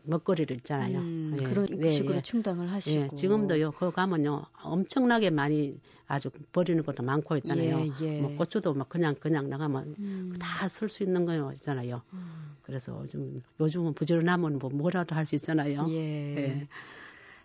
먹거리를 0.03 0.55
있잖아요. 0.57 0.99
음, 0.99 1.35
예. 1.39 1.43
그런 1.43 1.67
네, 1.71 1.91
식으로 1.91 2.17
예. 2.17 2.21
충당을 2.21 2.71
하시고. 2.71 2.95
예, 2.95 3.07
지금도요. 3.09 3.71
거 3.71 3.89
가면요. 3.89 4.45
엄청나게 4.63 5.29
많이 5.29 5.79
아주 6.07 6.29
버리는 6.51 6.81
것도 6.83 7.03
많고 7.03 7.37
있잖아요. 7.37 7.79
예, 7.79 8.05
예. 8.05 8.21
뭐 8.21 8.35
고추도 8.37 8.73
막 8.73 8.89
그냥 8.89 9.15
그냥 9.15 9.49
나가면 9.49 9.95
음. 9.99 10.33
다쓸 10.39 10.89
수 10.89 11.03
있는 11.03 11.25
거 11.25 11.53
있잖아요. 11.53 12.01
음. 12.13 12.55
그래서 12.63 12.97
요즘 13.01 13.41
요즘은 13.59 13.93
부지런하면 13.93 14.59
뭐 14.59 14.69
뭐라도 14.73 15.15
할 15.15 15.25
수 15.25 15.35
있잖아요. 15.35 15.85
예. 15.89 16.35
예. 16.37 16.67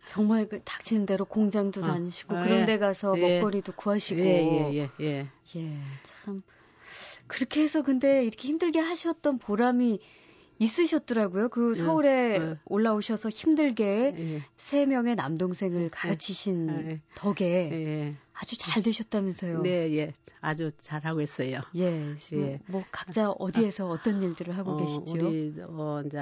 정말 0.07 0.49
그 0.49 0.61
닥치는 0.63 1.05
대로 1.05 1.25
공장도 1.25 1.83
아, 1.85 1.89
다니시고 1.89 2.37
아, 2.37 2.45
그런 2.45 2.65
데 2.65 2.79
가서 2.79 3.19
예. 3.19 3.39
먹거리도 3.41 3.73
구하시고. 3.73 4.21
예, 4.21 4.73
예, 4.73 4.91
예. 5.01 5.29
예. 5.57 5.79
참 6.05 6.43
그렇게 7.27 7.63
해서 7.63 7.83
근데 7.83 8.23
이렇게 8.25 8.49
힘들게 8.49 8.79
하셨던 8.79 9.39
보람이 9.39 9.99
있으셨더라고요. 10.59 11.49
그 11.49 11.75
네, 11.75 11.83
서울에 11.83 12.39
네. 12.39 12.59
올라오셔서 12.65 13.29
힘들게 13.29 14.13
네. 14.17 14.43
세 14.57 14.87
명의 14.87 15.15
남동생을 15.15 15.83
네. 15.83 15.89
가르치신 15.91 16.67
네. 16.67 17.01
덕에 17.15 18.17
아주 18.33 18.57
잘 18.59 18.83
되셨다면서요. 18.83 19.63
네, 19.63 19.97
예. 19.97 20.13
아주 20.41 20.71
잘하고 20.77 21.23
있어요. 21.23 21.61
예. 21.75 22.17
예. 22.35 22.61
뭐 22.67 22.85
각자 22.91 23.31
어디에서 23.31 23.89
아, 23.89 23.91
어떤 23.93 24.23
일들을 24.23 24.57
하고 24.57 24.73
어, 24.73 24.77
계시죠? 24.77 25.27
우리 25.27 25.55
어 25.63 26.03
이제 26.05 26.19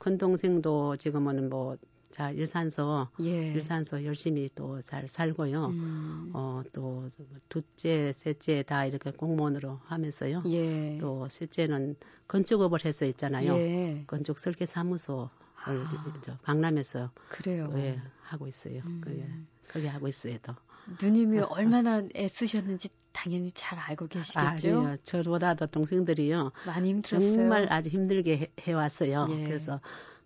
큰 0.00 0.16
동생도 0.16 0.96
지금은 0.96 1.50
뭐 1.50 1.76
잘 2.10 2.36
일산서 2.36 3.10
예. 3.20 3.52
일산서 3.52 4.04
열심히 4.04 4.48
또 4.54 4.80
잘 4.80 5.08
살고요. 5.08 5.66
음. 5.66 6.30
어 6.34 6.62
또 6.72 7.08
둘째, 7.48 8.12
셋째 8.12 8.62
다 8.62 8.84
이렇게 8.86 9.10
공무원으로 9.10 9.80
하면서요. 9.84 10.42
예. 10.46 10.98
또 10.98 11.28
셋째는 11.28 11.96
건축업을 12.28 12.84
해서 12.84 13.04
있잖아요. 13.06 13.52
예. 13.54 14.04
건축 14.06 14.38
설계 14.38 14.66
사무소 14.66 15.28
아. 15.64 16.38
강남에서 16.42 17.10
그래요. 17.28 17.70
예, 17.76 18.00
하고 18.22 18.46
있어요. 18.46 18.80
음. 18.86 19.00
그게 19.02 19.28
그게 19.66 19.88
하고 19.88 20.08
있어요. 20.08 20.36
또. 20.42 20.54
누님이 21.02 21.40
얼마나 21.40 22.02
애쓰셨는지 22.16 22.88
당연히 23.12 23.50
잘 23.52 23.78
알고 23.78 24.06
계시겠죠. 24.06 24.40
아니요, 24.80 24.96
저보다도 25.04 25.66
동생들이요. 25.66 26.52
많이 26.66 26.90
힘들었어요. 26.90 27.34
정말 27.34 27.70
아주 27.72 27.90
힘들게 27.90 28.38
해, 28.38 28.46
해왔어요. 28.60 29.26
예. 29.30 29.44
그래서 29.44 29.80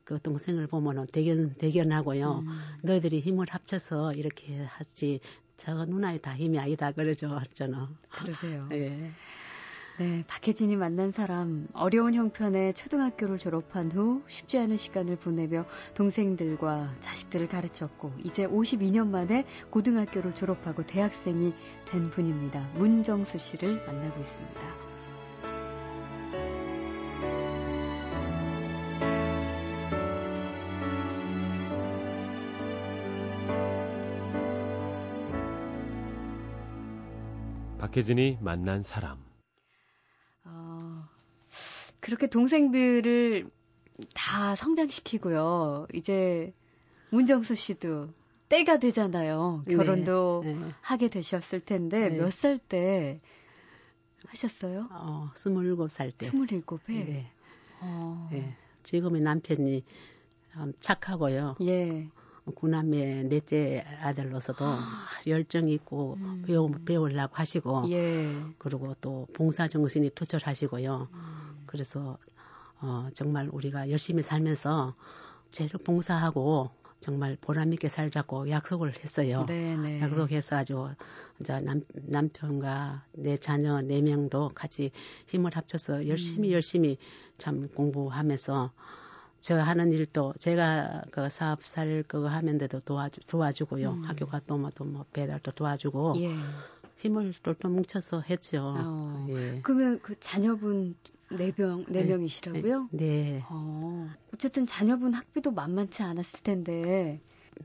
그 0.04 0.20
동생을 0.20 0.66
보면은 0.66 1.06
대견 1.06 1.54
대견하고요. 1.54 2.44
음. 2.46 2.60
너희들이 2.82 3.20
힘을 3.20 3.46
합쳐서 3.48 4.14
이렇게 4.14 4.64
하지. 4.64 5.20
저 5.56 5.84
누나의 5.84 6.18
다 6.18 6.34
힘이 6.34 6.58
아니다 6.58 6.90
그러죠, 6.90 7.40
저는. 7.54 7.86
그러세요. 8.10 8.68
예. 8.72 9.12
네, 9.98 10.24
박혜진이 10.26 10.74
만난 10.76 11.12
사람 11.12 11.68
어려운 11.74 12.14
형편의 12.14 12.72
초등학교를 12.74 13.38
졸업한 13.38 13.92
후 13.92 14.22
쉽지 14.26 14.58
않은 14.58 14.78
시간을 14.78 15.16
보내며 15.16 15.66
동생들과 15.94 16.96
자식들을 17.00 17.48
가르쳤고 17.48 18.12
이제 18.24 18.46
52년 18.46 19.08
만에 19.08 19.44
고등학교를 19.70 20.34
졸업하고 20.34 20.86
대학생이 20.86 21.52
된 21.84 22.10
분입니다. 22.10 22.70
문정수 22.74 23.38
씨를 23.38 23.84
만나고 23.86 24.18
있습니다. 24.18 24.91
박혜진이 37.92 38.38
만난 38.40 38.80
사람. 38.82 39.22
어, 40.44 41.04
그렇게 42.00 42.26
동생들을 42.26 43.50
다 44.14 44.56
성장시키고요. 44.56 45.88
이제 45.92 46.54
문정수 47.10 47.54
씨도 47.54 48.08
때가 48.48 48.78
되잖아요. 48.78 49.64
결혼도 49.68 50.40
네, 50.42 50.54
네. 50.54 50.68
하게 50.80 51.08
되셨을 51.08 51.60
텐데 51.60 52.08
네. 52.08 52.16
몇살 52.16 52.58
때 52.58 53.20
하셨어요? 54.26 54.88
어, 54.90 55.30
27살 55.34 56.16
때. 56.16 56.30
27에? 56.30 56.80
네. 56.88 57.30
어. 57.80 58.28
네. 58.32 58.56
지금의 58.84 59.20
남편이 59.20 59.84
착하고요. 60.80 61.56
예. 61.60 62.08
구남의 62.54 63.24
넷째 63.24 63.84
아들로서도 64.00 64.64
아. 64.64 65.06
열정이 65.26 65.72
있고 65.74 66.14
음. 66.20 66.42
배우, 66.46 66.70
배우려고 66.84 67.36
하시고 67.36 67.84
예. 67.90 68.34
그리고 68.58 68.94
또 69.00 69.26
봉사 69.34 69.68
정신이 69.68 70.10
투철하시고요. 70.10 71.08
음. 71.12 71.64
그래서 71.66 72.18
어, 72.80 73.08
정말 73.14 73.48
우리가 73.50 73.90
열심히 73.90 74.22
살면서 74.22 74.94
제일 75.52 75.70
봉사하고 75.70 76.70
정말 76.98 77.36
보람 77.40 77.72
있게 77.72 77.88
살자고 77.88 78.48
약속을 78.48 78.94
했어요. 79.02 79.44
네네. 79.46 79.76
네. 79.76 80.00
약속해서 80.00 80.56
아주 80.56 80.88
이제 81.40 81.60
남, 81.60 81.82
남편과 81.94 83.04
내 83.12 83.36
자녀 83.36 83.80
네 83.80 84.00
명도 84.00 84.50
같이 84.54 84.92
힘을 85.26 85.56
합쳐서 85.56 86.06
열심히 86.08 86.50
음. 86.50 86.52
열심히 86.52 86.98
참 87.38 87.68
공부하면서 87.68 88.70
저 89.42 89.58
하는 89.58 89.90
일도 89.92 90.34
제가 90.38 91.02
그 91.10 91.28
사업 91.28 91.64
살 91.64 92.04
그거 92.06 92.28
하면데도 92.28 92.78
도와주 92.80 93.22
도와주고요. 93.26 93.90
음. 93.90 94.04
학교 94.04 94.24
갔다 94.24 94.54
오면 94.54 94.70
또뭐 94.76 95.04
배달도 95.12 95.50
도와주고 95.50 96.14
예. 96.18 96.32
힘을 96.98 97.34
똘똘 97.42 97.68
뭉쳐서 97.72 98.20
했죠. 98.20 98.72
어. 98.78 99.26
예. 99.30 99.58
그러면 99.64 99.98
그 100.00 100.14
자녀분 100.20 100.94
네명네 101.28 101.86
네 101.88 102.04
명이시라고요? 102.04 102.88
네. 102.92 103.04
네. 103.04 103.44
어. 103.48 104.08
어쨌든 104.32 104.64
자녀분 104.64 105.12
학비도 105.12 105.50
만만치 105.50 106.04
않았을 106.04 106.44
텐데 106.44 107.20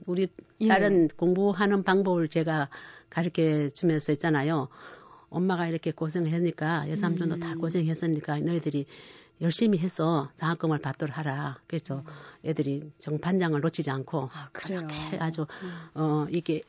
우리 0.07 0.29
예. 0.61 0.67
다른 0.67 1.07
공부하는 1.09 1.83
방법을 1.83 2.27
제가 2.29 2.69
가르쳐 3.11 3.69
주면서 3.69 4.11
있잖아요. 4.13 4.67
엄마가 5.29 5.67
이렇게 5.67 5.91
고생을 5.91 6.31
했으니까 6.31 6.89
여삼촌도 6.89 7.35
음. 7.35 7.39
다 7.39 7.53
고생했으니까 7.53 8.39
너희들이 8.39 8.87
열심히 9.41 9.77
해서 9.77 10.29
장학금을 10.35 10.79
받도록 10.79 11.17
하라. 11.17 11.59
그래서 11.67 11.97
음. 11.97 12.03
애들이 12.45 12.91
정 12.99 13.19
반장을 13.19 13.59
놓치지 13.59 13.89
않고 13.91 14.29
아, 14.33 14.49
그래요. 14.51 14.87
아주 15.19 15.41
음. 15.41 15.71
어 15.93 16.27
이게 16.29 16.63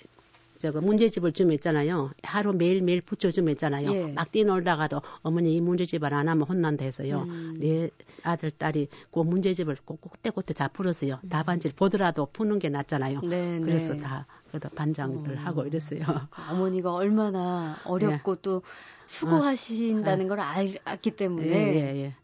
저거 0.58 0.80
문제집을 0.80 1.32
좀 1.32 1.52
했잖아요. 1.52 2.10
하루 2.24 2.52
매일매일 2.52 3.00
붙여주면 3.00 3.50
했잖아요. 3.50 3.92
예. 3.92 4.12
막 4.12 4.30
뛰놀다가도 4.32 5.00
어머니 5.22 5.54
이 5.54 5.60
문제집을 5.60 6.12
안 6.12 6.28
하면 6.28 6.46
혼난다 6.48 6.84
해서요. 6.84 7.22
음. 7.22 7.56
내 7.60 7.90
아들, 8.24 8.50
딸이 8.50 8.88
그 9.12 9.20
문제집을 9.20 9.76
꼭꼭때꼭때 9.84 10.54
다 10.54 10.66
풀었어요. 10.66 11.20
음. 11.22 11.28
답안지를 11.28 11.76
보더라도 11.76 12.26
푸는 12.32 12.58
게 12.58 12.70
낫잖아요. 12.70 13.20
네, 13.22 13.60
그래서 13.60 13.94
네. 13.94 14.00
다 14.00 14.26
그래도 14.48 14.68
반장들 14.70 15.38
어. 15.38 15.40
하고 15.40 15.64
이랬어요. 15.64 16.00
어머니가 16.50 16.92
얼마나 16.92 17.78
어렵고 17.84 18.34
네. 18.34 18.42
또 18.42 18.62
수고하신다는 19.06 20.26
어. 20.26 20.28
걸 20.28 20.40
알, 20.40 20.76
알기 20.84 21.12
때문에 21.12 21.46
예, 21.46 21.52
예, 21.52 21.96
예. 22.02 22.14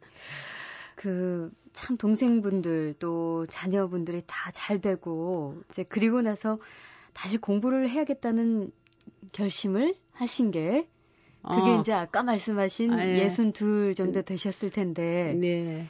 그 1.04 1.64
참 1.74 1.98
동생분들 1.98 2.94
또 2.98 3.46
자녀분들이 3.50 4.22
다 4.26 4.50
잘 4.52 4.80
되고 4.80 5.60
이제 5.68 5.82
그리고 5.82 6.22
나서 6.22 6.58
다시 7.12 7.36
공부를 7.36 7.88
해야겠다는 7.88 8.70
결심을 9.32 9.96
하신 10.12 10.52
게 10.52 10.88
그게 11.42 11.70
어. 11.70 11.80
이제 11.80 11.92
아까 11.92 12.22
말씀하신 12.22 12.92
아, 12.92 13.06
예. 13.06 13.24
62 13.24 13.94
정도 13.96 14.22
되셨을 14.22 14.70
텐데. 14.70 15.34
네. 15.34 15.86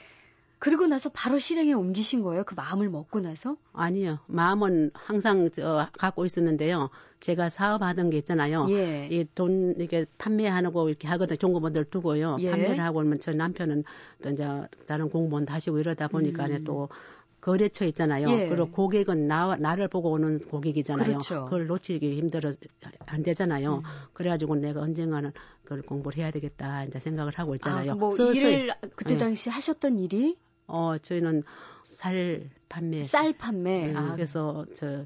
그리고 0.64 0.86
나서 0.86 1.10
바로 1.10 1.38
실행에 1.38 1.74
옮기신 1.74 2.22
거예요? 2.22 2.42
그 2.42 2.54
마음을 2.54 2.88
먹고 2.88 3.20
나서? 3.20 3.58
아니요. 3.74 4.20
마음은 4.28 4.92
항상 4.94 5.50
저 5.50 5.90
갖고 5.98 6.24
있었는데요. 6.24 6.88
제가 7.20 7.50
사업하던 7.50 8.08
게 8.08 8.16
있잖아요. 8.16 8.64
예. 8.70 9.06
이돈 9.10 9.74
이렇게 9.76 10.06
판매하고 10.16 10.88
이렇게 10.88 11.06
하거든 11.06 11.36
종업원들 11.36 11.84
두고요. 11.90 12.38
예. 12.40 12.50
판매를 12.50 12.80
하고 12.80 13.00
오면 13.00 13.20
저 13.20 13.34
남편은 13.34 13.84
또 14.22 14.30
이제 14.30 14.46
다른 14.86 15.10
공무원 15.10 15.44
다시고 15.44 15.80
이러다 15.80 16.08
보니까 16.08 16.46
음. 16.46 16.64
또 16.64 16.88
거래처 17.42 17.84
있잖아요. 17.84 18.30
예. 18.30 18.48
그리고 18.48 18.70
고객은 18.70 19.28
나, 19.28 19.56
나를 19.56 19.88
보고 19.88 20.12
오는 20.12 20.38
고객이잖아요. 20.38 21.06
그렇죠. 21.06 21.44
그걸 21.44 21.66
놓치기 21.66 22.16
힘들어 22.16 22.50
안 23.04 23.22
되잖아요. 23.22 23.76
음. 23.76 23.82
그래가지고 24.14 24.56
내가 24.56 24.80
언젠가는 24.80 25.30
그걸 25.62 25.82
공부를 25.82 26.22
해야 26.22 26.30
되겠다 26.30 26.84
이제 26.84 27.00
생각을 27.00 27.32
하고 27.36 27.54
있잖아요. 27.54 27.92
아, 27.92 27.94
뭐 27.96 28.12
서서히. 28.12 28.38
일을 28.38 28.74
그때 28.96 29.12
예. 29.12 29.18
당시 29.18 29.50
네. 29.50 29.56
하셨던 29.56 29.98
일이? 29.98 30.38
어 30.66 30.96
저희는 30.98 31.42
쌀 31.82 32.48
판매. 32.68 33.04
쌀 33.04 33.32
판매. 33.32 33.88
네, 33.88 33.94
아. 33.96 34.14
그래서 34.14 34.66
저 34.74 35.04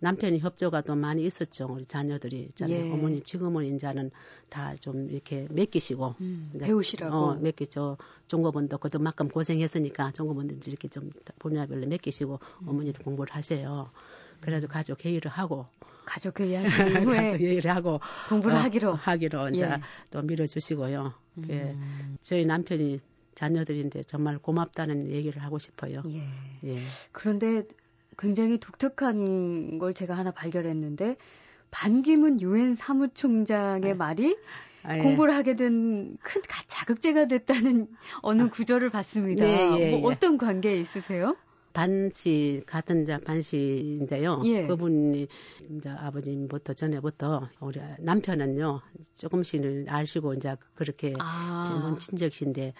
남편이 0.00 0.40
협조가 0.40 0.82
또 0.82 0.94
많이 0.96 1.24
있었죠. 1.24 1.66
우리 1.70 1.86
자녀들이 1.86 2.42
있잖아요. 2.50 2.86
예. 2.86 2.92
어머님 2.92 3.22
지금은 3.22 3.74
이제는 3.74 4.10
다 4.50 4.74
좀 4.80 5.08
이렇게 5.10 5.46
맡기시고 5.50 6.16
음, 6.20 6.52
배우시라고 6.60 7.16
어, 7.16 7.34
맡기죠. 7.36 7.96
종업원도 8.26 8.76
그도만큼 8.78 9.28
고생했으니까 9.28 10.12
종업원들 10.12 10.58
이렇게 10.68 10.88
좀 10.88 11.10
분야별로 11.38 11.86
맡기시고 11.88 12.38
음. 12.62 12.68
어머니도 12.68 13.02
공부를 13.02 13.34
하세요. 13.34 13.90
그래도 14.40 14.68
가족 14.68 15.02
회의를 15.04 15.30
하고 15.30 15.66
가족 16.04 16.38
회의 16.40 16.56
하신 16.62 17.06
후에 17.06 17.16
가족 17.16 17.40
회의를 17.40 17.70
하고 17.74 18.00
공부를 18.28 18.56
어, 18.56 18.58
하기로 18.60 18.94
하기로 18.94 19.48
이제 19.50 19.64
예. 19.64 19.80
또 20.10 20.20
밀어주시고요. 20.20 21.14
음. 21.38 21.44
예. 21.48 21.74
저희 22.20 22.44
남편이 22.44 23.00
자녀들인데 23.34 24.04
정말 24.04 24.38
고맙다는 24.38 25.10
얘기를 25.10 25.42
하고 25.42 25.58
싶어요. 25.58 26.02
예. 26.06 26.22
예. 26.68 26.78
그런데 27.12 27.64
굉장히 28.16 28.58
독특한 28.58 29.78
걸 29.78 29.94
제가 29.94 30.16
하나 30.16 30.30
발견했는데 30.30 31.16
반기문 31.70 32.40
유엔 32.40 32.74
사무총장의 32.74 33.92
아, 33.92 33.94
말이 33.94 34.36
아, 34.84 34.98
예. 34.98 35.02
공부를 35.02 35.34
하게 35.34 35.56
된 35.56 36.16
큰 36.22 36.42
자극제가 36.66 37.26
됐다는 37.26 37.88
어느 38.22 38.42
아, 38.42 38.48
구절을 38.48 38.90
봤습니다. 38.90 39.44
네, 39.44 39.80
예, 39.80 39.90
뭐 39.90 40.10
예. 40.10 40.14
어떤 40.14 40.38
관계 40.38 40.76
있으세요? 40.76 41.36
반씨 41.74 42.62
같은 42.66 43.04
자 43.04 43.18
반씨인데요. 43.18 44.40
예. 44.44 44.66
그분이 44.68 45.26
이제 45.70 45.88
아버님부터 45.90 46.72
전에부터 46.72 47.48
우리 47.60 47.80
남편은요 47.98 48.80
조금씩은 49.14 49.86
아시고 49.88 50.34
이제 50.34 50.56
그렇게 50.76 51.14
아. 51.18 51.64
지금 51.66 51.98
친척신데 51.98 52.74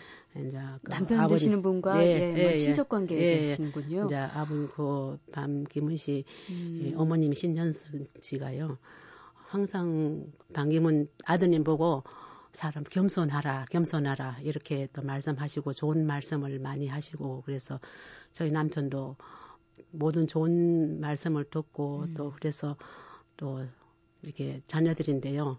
이제 0.47 0.59
그 0.85 0.91
남편 0.91 1.19
아버님, 1.19 1.35
되시는 1.35 1.63
분과 1.63 2.07
예, 2.07 2.09
예, 2.09 2.43
뭐 2.43 2.53
예, 2.53 2.57
친척 2.57 2.89
관계에 2.89 3.19
예, 3.19 3.41
계시는군요. 3.49 4.05
이제 4.07 4.15
아버님 4.15 4.69
그밤 4.69 5.65
김은 5.65 5.97
씨 5.97 6.25
음. 6.51 6.95
어머님이 6.97 7.35
신현수 7.35 7.89
씨가요 8.21 8.79
항상 9.49 10.27
반기문 10.53 11.09
아드님 11.25 11.65
보고 11.65 12.05
사람 12.55 12.85
겸손하라, 12.85 13.67
겸손하라 13.71 14.39
이렇게 14.43 14.89
또 14.93 15.03
말씀하시고 15.03 15.73
좋은 15.75 16.07
말씀을 16.07 16.59
많이 16.61 16.89
하시고 16.89 17.43
그래서 17.45 17.81
저희 18.33 18.51
남편도 18.51 19.17
모든 19.91 20.27
좋은 20.27 21.01
말씀을 21.01 21.45
듣고 21.45 22.03
음. 22.03 22.15
또 22.15 22.33
그래서 22.33 22.77
또 23.37 23.65
이렇게 24.23 24.63
자녀들인데요. 24.67 25.59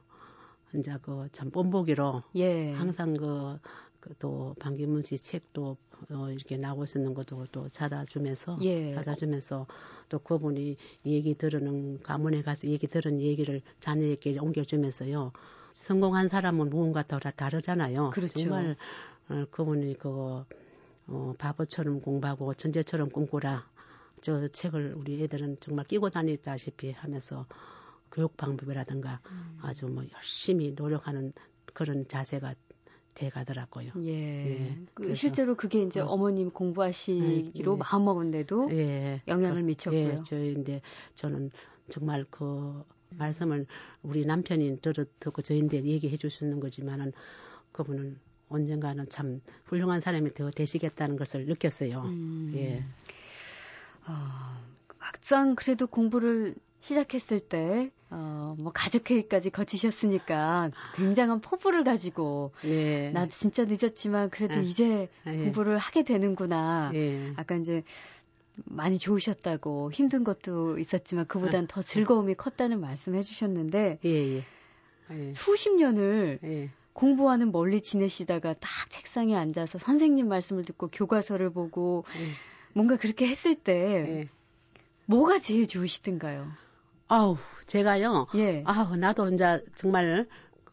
이제 0.73 0.97
그 1.01 1.27
참 1.31 1.51
뽐보기로 1.51 2.23
예. 2.35 2.71
항상 2.71 3.13
그, 3.15 3.59
그또 3.99 4.55
방기문 4.59 5.01
씨 5.01 5.17
책도 5.17 5.77
어, 6.11 6.29
이렇게 6.29 6.57
나오고 6.57 6.85
있는 6.95 7.13
것도 7.13 7.47
또 7.51 7.67
찾아주면서 7.67 8.57
예. 8.61 8.93
찾아주면서 8.93 9.67
또 10.09 10.19
그분이 10.19 10.77
얘기 11.05 11.35
들으는 11.35 12.01
가문에 12.01 12.41
가서 12.41 12.67
얘기 12.67 12.87
들은 12.87 13.21
얘기를 13.21 13.61
자녀에게 13.79 14.37
옮겨주면서요. 14.39 15.31
성공한 15.75 16.29
사람은 16.29 16.69
무언가 16.69 17.03
더 17.03 17.19
다르잖아요. 17.19 18.11
그렇죠. 18.11 18.39
정말 18.39 18.77
어, 19.29 19.45
그분이 19.51 19.95
그 19.99 20.45
어, 21.07 21.33
바보처럼 21.37 22.01
공부하고 22.01 22.53
천재처럼 22.53 23.09
꿈꾸라. 23.09 23.67
저 24.21 24.47
책을 24.47 24.95
우리 24.97 25.21
애들은 25.23 25.57
정말 25.59 25.85
끼고 25.85 26.09
다니다시피 26.09 26.91
하면서 26.91 27.45
교육 28.09 28.37
방법이라든가 28.37 29.19
음. 29.29 29.59
아주 29.61 29.87
뭐 29.87 30.05
열심히 30.15 30.71
노력하는 30.71 31.33
그런 31.73 32.07
자세가 32.07 32.55
돼 33.13 33.29
가더라고요. 33.29 33.91
예. 33.97 34.11
예. 34.11 34.77
그 34.93 35.13
실제로 35.13 35.55
그게 35.55 35.83
이제 35.83 35.99
어, 35.99 36.15
머님 36.15 36.51
공부하시기로 36.51 37.73
예. 37.73 37.77
마음먹은데도 37.77 38.69
예. 38.71 39.21
영향을 39.27 39.61
그, 39.61 39.67
미쳤고요. 39.67 40.09
예. 40.09 40.23
저인데 40.23 40.81
저는 41.15 41.51
정말 41.89 42.25
그 42.29 42.83
말씀을 43.17 43.65
우리 44.01 44.25
남편이 44.25 44.79
들어 44.81 45.05
듣고 45.19 45.41
저희한테 45.41 45.83
얘기해 45.83 46.17
주시는 46.17 46.59
거지만은 46.59 47.13
그분은 47.71 48.19
언젠가는 48.49 49.07
참 49.09 49.41
훌륭한 49.65 49.99
사람이 49.99 50.31
되어 50.31 50.51
되시겠다는 50.51 51.17
것을 51.17 51.45
느꼈어요. 51.45 52.01
음. 52.01 52.53
예. 52.55 52.83
어, 54.07 54.13
막상 54.99 55.55
그래도 55.55 55.87
공부를 55.87 56.55
시작했을 56.79 57.39
때, 57.39 57.89
어, 58.11 58.55
뭐, 58.59 58.71
가족 58.71 59.09
회의까지 59.09 59.49
거치셨으니까 59.49 60.69
굉장한 60.95 61.41
포부를 61.41 61.83
가지고, 61.83 62.51
예. 62.63 63.09
나 63.09 63.27
진짜 63.27 63.65
늦었지만 63.65 64.29
그래도 64.29 64.59
아, 64.59 64.61
이제 64.61 65.09
예. 65.25 65.31
공부를 65.31 65.79
하게 65.79 66.03
되는구나. 66.03 66.91
예. 66.93 67.33
아까 67.37 67.55
이제 67.55 67.83
많이 68.63 68.97
좋으셨다고 68.97 69.91
힘든 69.91 70.23
것도 70.23 70.77
있었지만 70.79 71.27
그보단 71.27 71.67
더 71.67 71.81
즐거움이 71.81 72.35
컸다는 72.35 72.79
말씀 72.79 73.15
해 73.15 73.23
주셨는데, 73.23 73.99
예, 74.03 74.09
예. 74.09 74.43
예. 75.11 75.33
수십 75.33 75.75
년을 75.75 76.39
예. 76.43 76.69
공부하는 76.93 77.51
멀리 77.51 77.81
지내시다가 77.81 78.53
딱 78.53 78.69
책상에 78.89 79.35
앉아서 79.35 79.77
선생님 79.77 80.27
말씀을 80.27 80.63
듣고 80.63 80.87
교과서를 80.87 81.51
보고 81.51 82.05
예. 82.17 82.27
뭔가 82.73 82.97
그렇게 82.97 83.27
했을 83.27 83.55
때 83.55 83.73
예. 83.73 84.29
뭐가 85.05 85.39
제일 85.39 85.67
좋으시던가요? 85.67 86.47
아우, 87.07 87.37
제가요. 87.67 88.27
예. 88.35 88.63
아우, 88.65 88.95
나도 88.95 89.29
이제 89.29 89.63
정말 89.75 90.27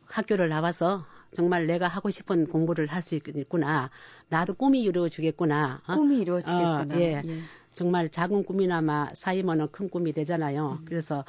학교를 0.07 0.49
나와서 0.49 1.05
정말 1.33 1.67
내가 1.67 1.89
하고 1.89 2.11
싶은 2.11 2.47
공부를 2.47 2.87
할 2.87 3.03
수 3.03 3.15
있구나. 3.15 3.91
나도 4.29 4.55
꿈이 4.55 4.81
이루어지겠구나. 4.83 5.83
어? 5.87 5.95
꿈이 5.95 6.19
이루어지겠구나. 6.21 6.95
어, 6.95 6.99
예. 7.01 7.23
정말 7.73 8.09
작은 8.09 8.45
꿈이나마 8.45 9.13
쌓이면은 9.15 9.69
큰 9.73 9.89
꿈이 9.89 10.13
되잖아요. 10.13 10.79
음. 10.81 10.85
그래서 10.85 11.25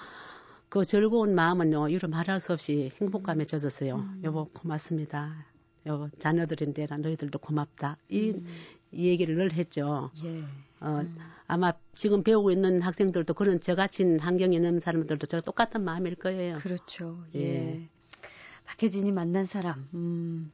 그 0.70 0.84
즐거운 0.84 1.36
마음은요, 1.36 1.90
이루 1.90 2.08
말할 2.08 2.40
수 2.40 2.54
없이 2.54 2.92
행복감에 3.00 3.46
젖었어요. 3.46 3.96
음. 3.96 4.22
여보, 4.24 4.46
고맙습니다. 4.46 5.46
여보, 5.86 6.10
자녀들인데 6.20 6.88
너희들도 6.90 7.40
고맙다. 7.40 7.98
이, 8.10 8.32
음. 8.32 8.46
이 8.92 9.08
얘기를 9.08 9.36
늘 9.36 9.54
했죠. 9.54 10.12
예. 10.24 10.44
어, 10.80 11.02
음. 11.02 11.16
아마 11.48 11.74
지금 11.94 12.24
배우고 12.24 12.52
있는 12.52 12.82
학생들도 12.82 13.34
그런 13.34 13.60
저같은 13.60 14.20
환경에 14.20 14.56
있는 14.56 14.80
사람들도 14.80 15.28
저 15.28 15.42
똑같은 15.42 15.84
마음일 15.84 16.16
거예요. 16.16 16.58
그렇죠. 16.58 17.24
예. 17.36 17.40
예. 17.42 17.90
박혜진이 18.66 19.12
만난 19.12 19.46
사람. 19.46 19.88
음. 19.94 20.52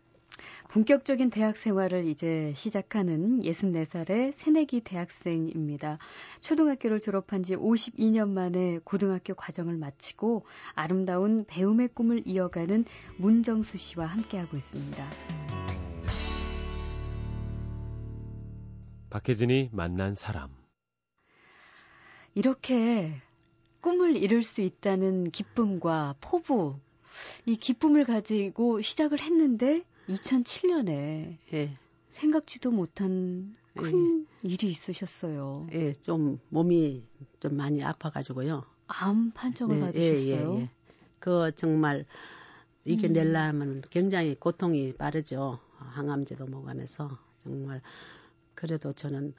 본격적인 0.69 1.31
대학 1.31 1.57
생활을 1.57 2.05
이제 2.05 2.53
시작하는 2.55 3.39
64살의 3.39 4.33
새내기 4.33 4.81
대학생입니다. 4.81 5.97
초등학교를 6.41 6.99
졸업한 6.99 7.41
지 7.41 7.55
52년 7.55 8.29
만에 8.29 8.77
고등학교 8.83 9.33
과정을 9.33 9.77
마치고 9.77 10.45
아름다운 10.75 11.43
배움의 11.45 11.89
꿈을 11.95 12.21
이어가는 12.23 12.85
문정수 13.17 13.79
씨와 13.79 14.05
함께하고 14.05 14.57
있습니다. 14.57 15.03
박혜진이 19.09 19.71
만난 19.73 20.13
사람. 20.13 20.51
이렇게 22.35 23.11
꿈을 23.81 24.15
이룰 24.15 24.43
수 24.43 24.61
있다는 24.61 25.31
기쁨과 25.31 26.17
포부, 26.21 26.77
이 27.47 27.55
기쁨을 27.55 28.05
가지고 28.05 28.81
시작을 28.81 29.19
했는데 29.19 29.83
2007년에 30.09 31.37
예, 31.53 31.77
생각지도 32.09 32.71
못한 32.71 33.55
큰 33.75 34.25
일이 34.41 34.67
있으셨어요. 34.69 35.67
예, 35.71 35.93
좀 35.93 36.39
몸이 36.49 37.03
좀 37.39 37.55
많이 37.55 37.83
아파가지고요. 37.83 38.65
암 38.87 39.31
판정을 39.31 39.75
네, 39.75 39.81
받으셨어요. 39.85 40.55
예, 40.55 40.57
예, 40.57 40.61
예. 40.63 40.69
그 41.19 41.51
정말 41.55 42.05
이겨내려면 42.85 43.83
굉장히 43.91 44.35
고통이 44.35 44.93
빠르죠. 44.93 45.59
항암제도 45.77 46.47
먹으면서 46.47 47.17
정말 47.37 47.81
그래도 48.55 48.91
저는 48.91 49.33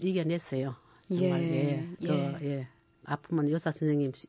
이겨냈어요. 0.00 0.74
정말 1.10 1.40
예, 1.42 1.96
예, 2.02 2.06
그, 2.06 2.12
예. 2.12 2.38
예. 2.42 2.68
아프면 3.04 3.46
의사 3.48 3.70
선생님 3.70 4.12
시- 4.14 4.26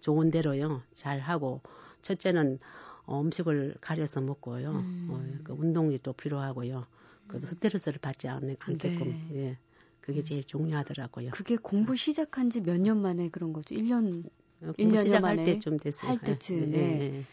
좋은 0.00 0.30
대로요 0.30 0.82
잘 0.94 1.18
하고 1.18 1.60
첫째는 2.02 2.60
어, 3.06 3.20
음식을 3.20 3.76
가려서 3.80 4.20
먹고요. 4.20 4.70
음. 4.70 5.06
어, 5.08 5.38
그 5.44 5.52
운동이 5.52 5.98
또 6.02 6.12
필요하고요. 6.12 6.86
그 7.26 7.38
스트레스를 7.40 7.98
받지 8.00 8.28
않, 8.28 8.56
않게끔 8.60 9.10
네. 9.30 9.34
예. 9.34 9.58
그게 10.00 10.22
제일 10.22 10.44
중요하더라고요. 10.44 11.30
그게 11.32 11.56
공부 11.56 11.96
시작한 11.96 12.50
지 12.50 12.60
몇 12.60 12.78
년 12.80 13.00
만에 13.02 13.28
그런 13.30 13.52
거죠? 13.52 13.74
1년, 13.74 14.24
어, 14.62 14.72
일 14.76 14.88
공부 14.88 14.94
년 14.94 14.96
시작할 14.98 15.20
만에 15.36 15.44
때쯤 15.44 15.78
됐어요. 15.78 16.10
할 16.10 16.18
때쯤에. 16.18 16.76
예, 16.76 17.00
예, 17.18 17.24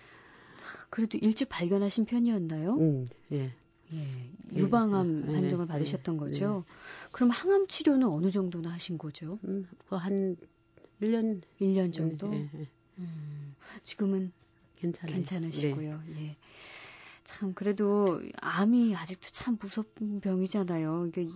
그래도 0.90 1.18
일찍 1.20 1.50
발견하신 1.50 2.06
편이었나요? 2.06 2.78
음, 2.78 3.08
예. 3.32 3.52
예, 3.94 4.32
유방암 4.56 5.26
예, 5.30 5.34
판정을 5.34 5.66
예, 5.66 5.68
받으셨던 5.68 6.18
거죠? 6.18 6.64
그럼 7.12 7.30
항암 7.30 7.68
치료는 7.68 8.08
어느 8.08 8.32
정도나 8.32 8.70
하신 8.72 8.98
거죠? 8.98 9.38
음, 9.44 9.68
그한 9.88 10.36
1년 11.02 11.42
1년 11.60 11.92
정도? 11.92 12.34
예, 12.34 12.50
예. 12.56 12.68
음, 12.98 13.56
지금은 13.84 14.32
괜찮아요. 14.84 15.16
괜찮으시고요. 15.16 16.02
예. 16.20 16.36
참 17.24 17.54
그래도 17.54 18.22
암이 18.42 18.96
아직도 18.96 19.30
참 19.32 19.58
무섭은 19.60 20.20
병이잖아요. 20.20 21.06
이게 21.08 21.30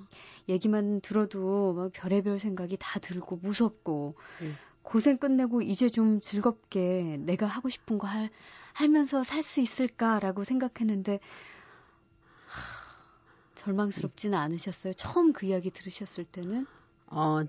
얘기만 0.50 1.00
들어도 1.02 1.74
막 1.74 1.92
별의별 1.94 2.40
생각이 2.40 2.76
다 2.78 3.00
들고 3.00 3.38
무섭고 3.42 4.16
예. 4.44 4.52
고생 4.82 5.18
끝내고 5.18 5.62
이제 5.62 5.90
좀 5.90 6.20
즐겁게 6.22 7.18
내가 7.20 7.46
하고 7.46 7.70
싶은 7.70 7.98
거 7.98 8.08
할, 8.08 8.30
하면서 8.74 9.24
살 9.24 9.44
수 9.44 9.62
있을까라고 9.62 10.44
생각했는데 10.44 11.20
하, 12.46 12.62
절망스럽지는 13.56 14.38
않으셨어요. 14.38 14.94
처음 14.94 15.34
그 15.34 15.46
이야기 15.46 15.72
들으셨을 15.72 16.26
때는 16.26 16.68
어, 17.08 17.42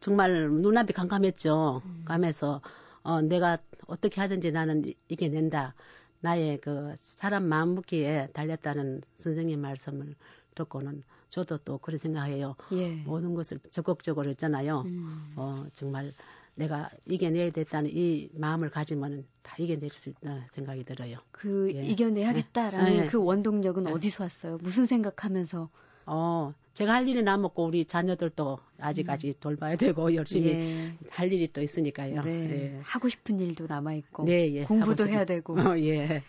정말 0.00 0.48
눈앞이 0.50 0.92
깜깜했죠. 0.94 1.82
음. 1.84 2.02
감해서 2.06 2.60
어, 3.02 3.20
내가 3.20 3.58
어떻게 3.86 4.20
하든지 4.20 4.52
나는 4.52 4.84
이- 4.86 4.94
이겨낸다. 5.08 5.74
나의 6.20 6.60
그 6.60 6.94
사람 6.96 7.44
마음 7.44 7.74
먹기에 7.74 8.28
달렸다는 8.32 9.00
선생님 9.16 9.60
말씀을 9.60 10.14
듣고는 10.54 11.02
저도 11.28 11.58
또 11.58 11.78
그런 11.78 11.98
생각해요. 11.98 12.54
예. 12.72 12.94
모든 13.04 13.34
것을 13.34 13.58
적극적으로 13.70 14.28
했잖아요. 14.30 14.82
음. 14.82 15.32
어, 15.36 15.66
정말 15.72 16.12
내가 16.54 16.90
이겨내야 17.06 17.50
됐다는 17.50 17.90
이 17.92 18.28
마음을 18.34 18.68
가지면 18.70 19.24
다 19.42 19.56
이겨낼 19.58 19.90
수 19.90 20.10
있다 20.10 20.46
생각이 20.50 20.84
들어요. 20.84 21.18
그 21.32 21.72
예. 21.74 21.82
이겨내야겠다라는 21.86 22.94
예. 22.94 23.06
그 23.06 23.16
원동력은 23.24 23.86
예. 23.88 23.90
어디서 23.92 24.24
왔어요? 24.24 24.58
무슨 24.60 24.86
생각하면서? 24.86 25.70
어, 26.06 26.54
제가 26.74 26.94
할 26.94 27.08
일이 27.08 27.22
남았고 27.22 27.64
우리 27.64 27.84
자녀들도 27.84 28.58
아직까지 28.78 29.34
돌봐야 29.40 29.76
되고 29.76 30.14
열심히 30.14 30.52
음. 30.54 30.98
예. 31.04 31.08
할 31.10 31.32
일이 31.32 31.52
또 31.52 31.60
있으니까요. 31.60 32.22
네. 32.22 32.80
하고 32.82 33.08
싶은 33.08 33.40
일도 33.40 33.66
남아 33.66 33.94
있고 33.94 34.24
네, 34.24 34.52
예. 34.54 34.64
공부도 34.64 35.08
해야 35.08 35.24
되고 35.24 35.58
어, 35.58 35.78
예. 35.78 36.22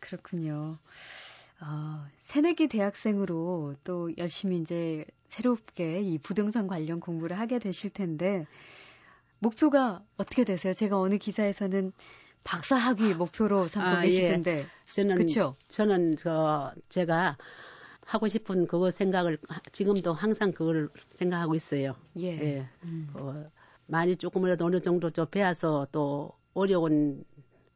그렇군요. 0.00 0.78
어, 1.60 2.06
새내기 2.20 2.68
대학생으로 2.68 3.76
또 3.84 4.10
열심히 4.18 4.58
이제 4.58 5.04
새롭게 5.28 6.00
이 6.00 6.18
부동산 6.18 6.66
관련 6.66 7.00
공부를 7.00 7.38
하게 7.38 7.58
되실 7.58 7.90
텐데 7.90 8.46
목표가 9.38 10.02
어떻게 10.16 10.44
되세요? 10.44 10.72
제가 10.72 10.98
어느 10.98 11.18
기사에서는 11.18 11.92
박사학위 12.44 13.14
목표로 13.14 13.68
삼고 13.68 13.88
아, 13.88 14.06
예. 14.06 14.08
계시던데 14.08 14.66
저는 14.92 15.16
그쵸? 15.16 15.56
저는 15.68 16.16
저 16.16 16.72
제가 16.88 17.36
하고 18.06 18.28
싶은 18.28 18.66
그거 18.68 18.90
생각을 18.90 19.38
하- 19.48 19.60
지금도 19.72 20.12
항상 20.14 20.52
그걸 20.52 20.88
생각하고 21.10 21.54
있어요. 21.56 21.96
예. 22.18 22.28
예. 22.40 22.68
음. 22.84 23.08
어, 23.14 23.44
많이 23.86 24.16
조금이라도 24.16 24.64
어느 24.64 24.80
정도 24.80 25.10
좀 25.10 25.26
배워서 25.30 25.88
또 25.92 26.30
어려운 26.54 27.24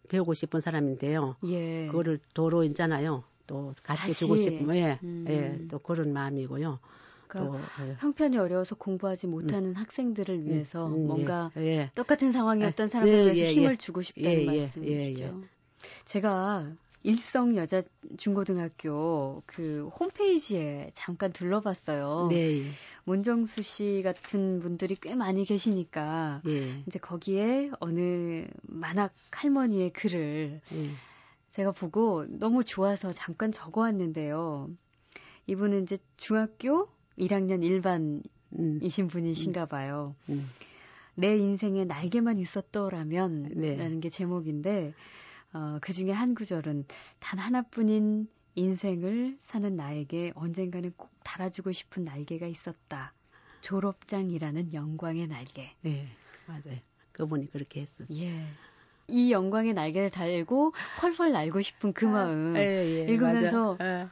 배우고 0.08 0.34
싶은 0.34 0.60
사람인데요. 0.60 1.36
예. 1.46 1.86
그거를 1.88 2.20
도로 2.32 2.62
있잖아요. 2.64 3.24
또 3.46 3.72
같이. 3.82 4.12
주고 4.14 4.36
싶으면 4.36 4.76
예, 4.76 4.98
음. 5.02 5.24
예, 5.28 5.66
또 5.68 5.78
그런 5.78 6.12
마음이고요. 6.12 6.78
그러니까 7.26 7.58
또 7.76 7.84
예. 7.84 7.96
형편이 7.98 8.38
어려워서 8.38 8.76
공부하지 8.76 9.26
못하는 9.26 9.74
학생들을 9.74 10.44
위해서 10.46 10.86
음, 10.88 11.06
뭔가 11.08 11.50
예, 11.56 11.60
예. 11.62 11.90
똑같은 11.96 12.30
상황이었던 12.30 12.86
예, 12.86 12.88
사람들 12.88 13.18
예, 13.18 13.24
위해서 13.24 13.40
예, 13.42 13.52
힘을 13.52 13.72
예. 13.72 13.76
주고 13.76 14.02
싶다는 14.02 14.46
말씀이시죠. 14.46 15.40
제가 16.04 16.72
일성 17.02 17.56
여자 17.56 17.82
중고등학교 18.18 19.42
그 19.46 19.88
홈페이지에 19.98 20.90
잠깐 20.94 21.32
들러봤어요. 21.32 22.28
네, 22.30 22.62
문정수 23.04 23.62
씨 23.62 24.02
같은 24.04 24.58
분들이 24.58 24.96
꽤 24.96 25.14
많이 25.14 25.44
계시니까 25.44 26.42
예, 26.46 26.82
이제 26.86 26.98
거기에 26.98 27.70
어느 27.80 28.46
만학 28.62 29.14
할머니의 29.30 29.92
글을 29.92 30.60
예. 30.72 30.90
제가 31.50 31.72
보고 31.72 32.26
너무 32.28 32.64
좋아서 32.64 33.12
잠깐 33.12 33.50
적어왔는데요. 33.50 34.70
이분은 35.46 35.82
이제 35.82 35.96
중학교 36.16 36.88
1학년 37.18 37.64
일반 37.64 38.22
음, 38.58 38.78
이신 38.82 39.08
분이신가 39.08 39.66
봐요. 39.66 40.14
음. 40.28 40.48
내 41.14 41.36
인생에 41.36 41.84
날개만 41.84 42.38
있었더라면 42.38 43.52
네. 43.56 43.76
라는 43.76 44.00
게 44.00 44.10
제목인데 44.10 44.94
어, 45.52 45.78
그 45.80 45.92
중에 45.92 46.12
한 46.12 46.34
구절은 46.34 46.86
단 47.18 47.38
하나뿐인 47.38 48.28
인생을 48.54 49.36
사는 49.38 49.74
나에게 49.76 50.32
언젠가는 50.34 50.92
꼭 50.96 51.10
달아주고 51.24 51.72
싶은 51.72 52.04
날개가 52.04 52.46
있었다. 52.46 53.12
졸업장이라는 53.60 54.72
영광의 54.72 55.26
날개. 55.28 55.70
예. 55.84 56.08
맞아요. 56.46 56.78
그분이 57.12 57.50
그렇게 57.50 57.82
했었어요. 57.82 58.18
예. 58.18 58.44
이 59.08 59.32
영광의 59.32 59.74
날개를 59.74 60.10
달고 60.10 60.72
펄펄 60.98 61.32
날고 61.32 61.62
싶은 61.62 61.92
그 61.92 62.04
마음 62.04 62.56
예, 62.56 62.60
예, 62.60 63.12
읽으면서 63.12 63.76
예. 63.80 64.06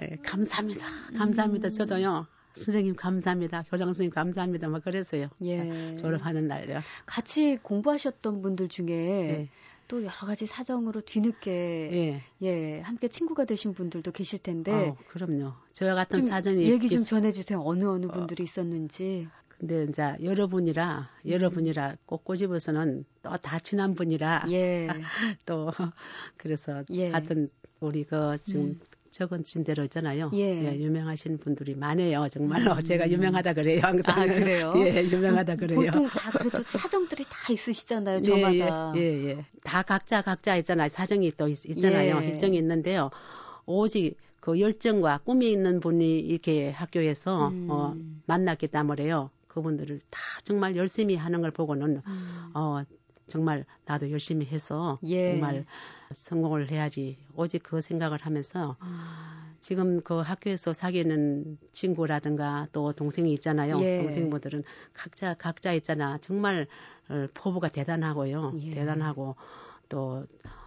예, 0.00 0.16
감사합니다. 0.22 0.86
감사합니다. 1.16 1.70
저도요. 1.70 2.26
선생님 2.54 2.94
감사합니다. 2.94 3.64
교장 3.68 3.88
선생님 3.88 4.12
감사합니다. 4.12 4.68
막 4.68 4.84
그랬어요. 4.84 5.28
예. 5.42 5.96
졸업하는 5.98 6.46
날요. 6.46 6.80
같이 7.04 7.58
공부하셨던 7.62 8.42
분들 8.42 8.68
중에 8.68 8.88
예. 8.90 9.48
또 9.88 10.00
여러 10.02 10.12
가지 10.12 10.46
사정으로 10.46 11.00
뒤늦게 11.02 11.90
예. 11.92 12.22
예, 12.42 12.80
함께 12.80 13.08
친구가 13.08 13.44
되신 13.44 13.74
분들도 13.74 14.12
계실 14.12 14.38
텐데 14.38 14.72
어, 14.72 14.96
그럼요. 15.08 15.52
저와 15.72 15.94
같은 15.94 16.20
좀 16.20 16.30
사정이 16.30 16.64
얘기 16.70 16.88
좀 16.88 16.98
있- 17.00 17.04
전해 17.04 17.32
주세요. 17.32 17.60
어느 17.64 17.84
어느 17.84 18.06
분들이 18.06 18.42
있었는지. 18.44 19.28
근데 19.48 19.84
이제 19.88 20.16
여러분이라 20.22 21.10
여러분이라 21.26 21.96
꼭 22.06 22.24
꼬집어서는 22.24 23.04
또 23.22 23.36
다 23.38 23.58
친한 23.60 23.94
분이라 23.94 24.46
예. 24.50 24.88
또 25.46 25.70
그래서 26.36 26.84
예. 26.90 27.10
하여튼 27.10 27.48
우리 27.80 28.04
그 28.04 28.38
지금 28.42 28.62
음. 28.62 28.80
적은 29.14 29.44
진 29.44 29.62
대로 29.62 29.84
있잖아요. 29.84 30.28
예. 30.34 30.76
유명하신 30.76 31.38
분들이 31.38 31.76
많아요. 31.76 32.26
정말로 32.28 32.80
제가 32.82 33.08
유명하다 33.08 33.54
그래요. 33.54 33.80
항상. 33.84 34.18
아, 34.18 34.26
그래요? 34.26 34.74
예, 34.84 35.04
유명하다 35.04 35.54
그래요. 35.54 35.78
보통 35.78 36.08
다 36.08 36.32
그래도 36.32 36.60
사정들이 36.64 37.22
다 37.28 37.52
있으시잖아요. 37.52 38.18
예, 38.18 38.22
저마다. 38.22 38.92
예, 38.96 39.00
예, 39.00 39.24
예. 39.28 39.44
다 39.62 39.82
각자 39.82 40.20
각자 40.20 40.56
있잖아요. 40.56 40.88
사정이 40.88 41.30
또 41.36 41.46
있, 41.46 41.78
잖아요 41.80 42.18
예. 42.22 42.26
일정이 42.26 42.56
있는데요. 42.56 43.10
오직 43.66 44.16
그 44.40 44.58
열정과 44.58 45.18
꿈이 45.18 45.52
있는 45.52 45.78
분이 45.78 46.18
이렇게 46.18 46.70
학교에서 46.70 47.48
음. 47.48 47.68
어, 47.70 47.94
만났기 48.26 48.66
때문에요. 48.66 49.30
그분들을 49.46 50.00
다 50.10 50.20
정말 50.42 50.74
열심히 50.74 51.14
하는 51.14 51.40
걸 51.40 51.52
보고는 51.52 52.02
음. 52.04 52.50
어, 52.52 52.82
정말 53.26 53.64
나도 53.86 54.10
열심히 54.10 54.46
해서 54.46 54.98
예. 55.04 55.30
정말 55.30 55.64
성공을 56.12 56.70
해야지. 56.70 57.18
오직 57.34 57.62
그 57.62 57.80
생각을 57.80 58.18
하면서 58.20 58.76
음. 58.82 59.56
지금 59.60 60.02
그 60.02 60.20
학교에서 60.20 60.72
사귀는 60.72 61.58
친구라든가 61.72 62.68
또 62.72 62.92
동생이 62.92 63.32
있잖아요. 63.34 63.80
예. 63.80 63.98
동생분들은 63.98 64.62
각자 64.92 65.34
각자 65.34 65.72
있잖아. 65.72 66.18
정말 66.18 66.66
어, 67.08 67.26
포부가 67.34 67.68
대단하고요. 67.68 68.52
예. 68.58 68.70
대단하고 68.72 69.36
또 69.88 70.26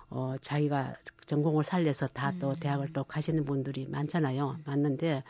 어, 0.09 0.35
자기가 0.39 0.95
전공을 1.25 1.63
살려서 1.63 2.07
다또 2.07 2.51
음. 2.51 2.55
대학을 2.59 2.93
또 2.93 3.03
가시는 3.03 3.45
분들이 3.45 3.87
많잖아요. 3.87 4.57
많는데 4.65 5.23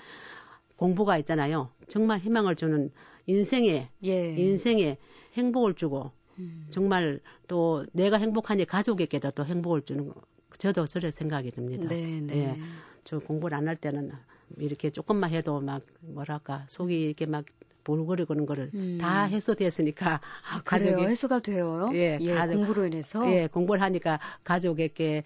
공부가 0.77 1.17
있잖아요. 1.17 1.71
정말 1.87 2.19
희망을 2.19 2.55
주는 2.55 2.91
인생에 3.25 3.89
예. 4.03 4.35
인생에 4.35 4.97
행복을 5.33 5.73
주고 5.73 6.11
음. 6.39 6.67
정말 6.69 7.19
또 7.47 7.85
내가 7.93 8.17
행복하니 8.17 8.65
가족에게도 8.65 9.31
또 9.31 9.45
행복을 9.45 9.81
주는 9.83 10.07
거. 10.07 10.15
저도 10.57 10.85
저래 10.85 11.11
생각이 11.11 11.51
듭니다. 11.51 11.87
네, 11.87 12.21
네. 12.21 12.37
예. 12.57 12.57
저 13.03 13.19
공부를 13.19 13.57
안 13.57 13.67
할 13.67 13.75
때는 13.75 14.11
이렇게 14.57 14.89
조금만 14.89 15.31
해도 15.31 15.59
막 15.61 15.81
뭐랄까 16.01 16.63
속이 16.67 16.99
이렇게 16.99 17.25
막 17.25 17.45
볼거리고는 17.83 18.45
거를 18.45 18.71
음. 18.73 18.97
다 18.99 19.23
해소됐으니까 19.23 20.19
아? 20.51 20.61
가족이- 20.63 21.07
해소가 21.07 21.39
돼요? 21.39 21.89
예, 21.93 22.17
가족- 22.35 22.55
공부로 22.55 22.85
인해서? 22.85 23.29
예 23.31 23.47
공부를 23.47 23.81
하니까 23.81 24.19
가족에게 24.43 25.23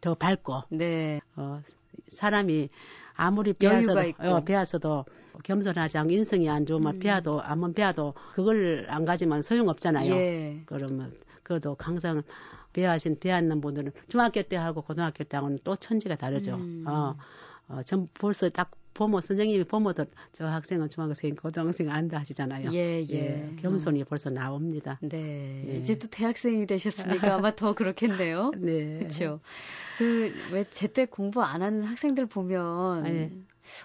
더 0.00 0.14
밝고 0.14 0.62
네. 0.70 1.20
어, 1.36 1.60
사람이 2.08 2.68
아무리 3.14 3.52
배워서도. 3.54 4.00
어, 4.18 4.40
배워서도 4.44 5.04
겸손하지 5.44 5.98
않고 5.98 6.12
인성이 6.12 6.48
안 6.48 6.66
좋으면 6.66 6.94
음. 6.94 6.98
배워도 7.00 7.40
안면 7.42 7.74
배워도 7.74 8.14
그걸 8.34 8.86
안 8.88 9.04
가지면 9.04 9.42
소용없잖아요. 9.42 10.14
예. 10.14 10.62
그러면 10.66 11.12
그래도 11.42 11.76
항상 11.78 12.22
배워하신 12.72 13.18
배웠는 13.20 13.60
분들은 13.60 13.92
중학교 14.08 14.42
때 14.42 14.56
하고 14.56 14.82
고등학교 14.82 15.24
때 15.24 15.36
하고는 15.36 15.58
또 15.64 15.76
천지가 15.76 16.16
다르죠. 16.16 16.56
음. 16.56 16.84
어, 16.86 17.16
어, 17.68 17.82
전 17.82 18.06
벌써 18.14 18.48
딱 18.50 18.70
보모 18.94 19.20
선생님이 19.20 19.64
보모도 19.64 20.06
저 20.32 20.46
학생은 20.46 20.88
중학생 20.88 21.34
고등학생 21.34 21.90
안다 21.90 22.18
하시잖아요. 22.18 22.72
예, 22.72 23.06
예. 23.10 23.54
겸손이 23.60 24.04
벌써 24.04 24.30
나옵니다. 24.30 24.98
네. 25.02 25.64
예. 25.68 25.76
이제 25.76 25.98
또 25.98 26.08
대학생이 26.08 26.66
되셨으니까 26.66 27.34
아마 27.34 27.54
더 27.54 27.74
그렇겠네요. 27.74 28.52
네. 28.56 28.98
그렇죠. 28.98 29.40
그 29.98 30.32
왜 30.52 30.64
제때 30.70 31.04
공부 31.06 31.42
안 31.42 31.62
하는 31.62 31.82
학생들 31.84 32.26
보면 32.26 33.06
예. 33.06 33.30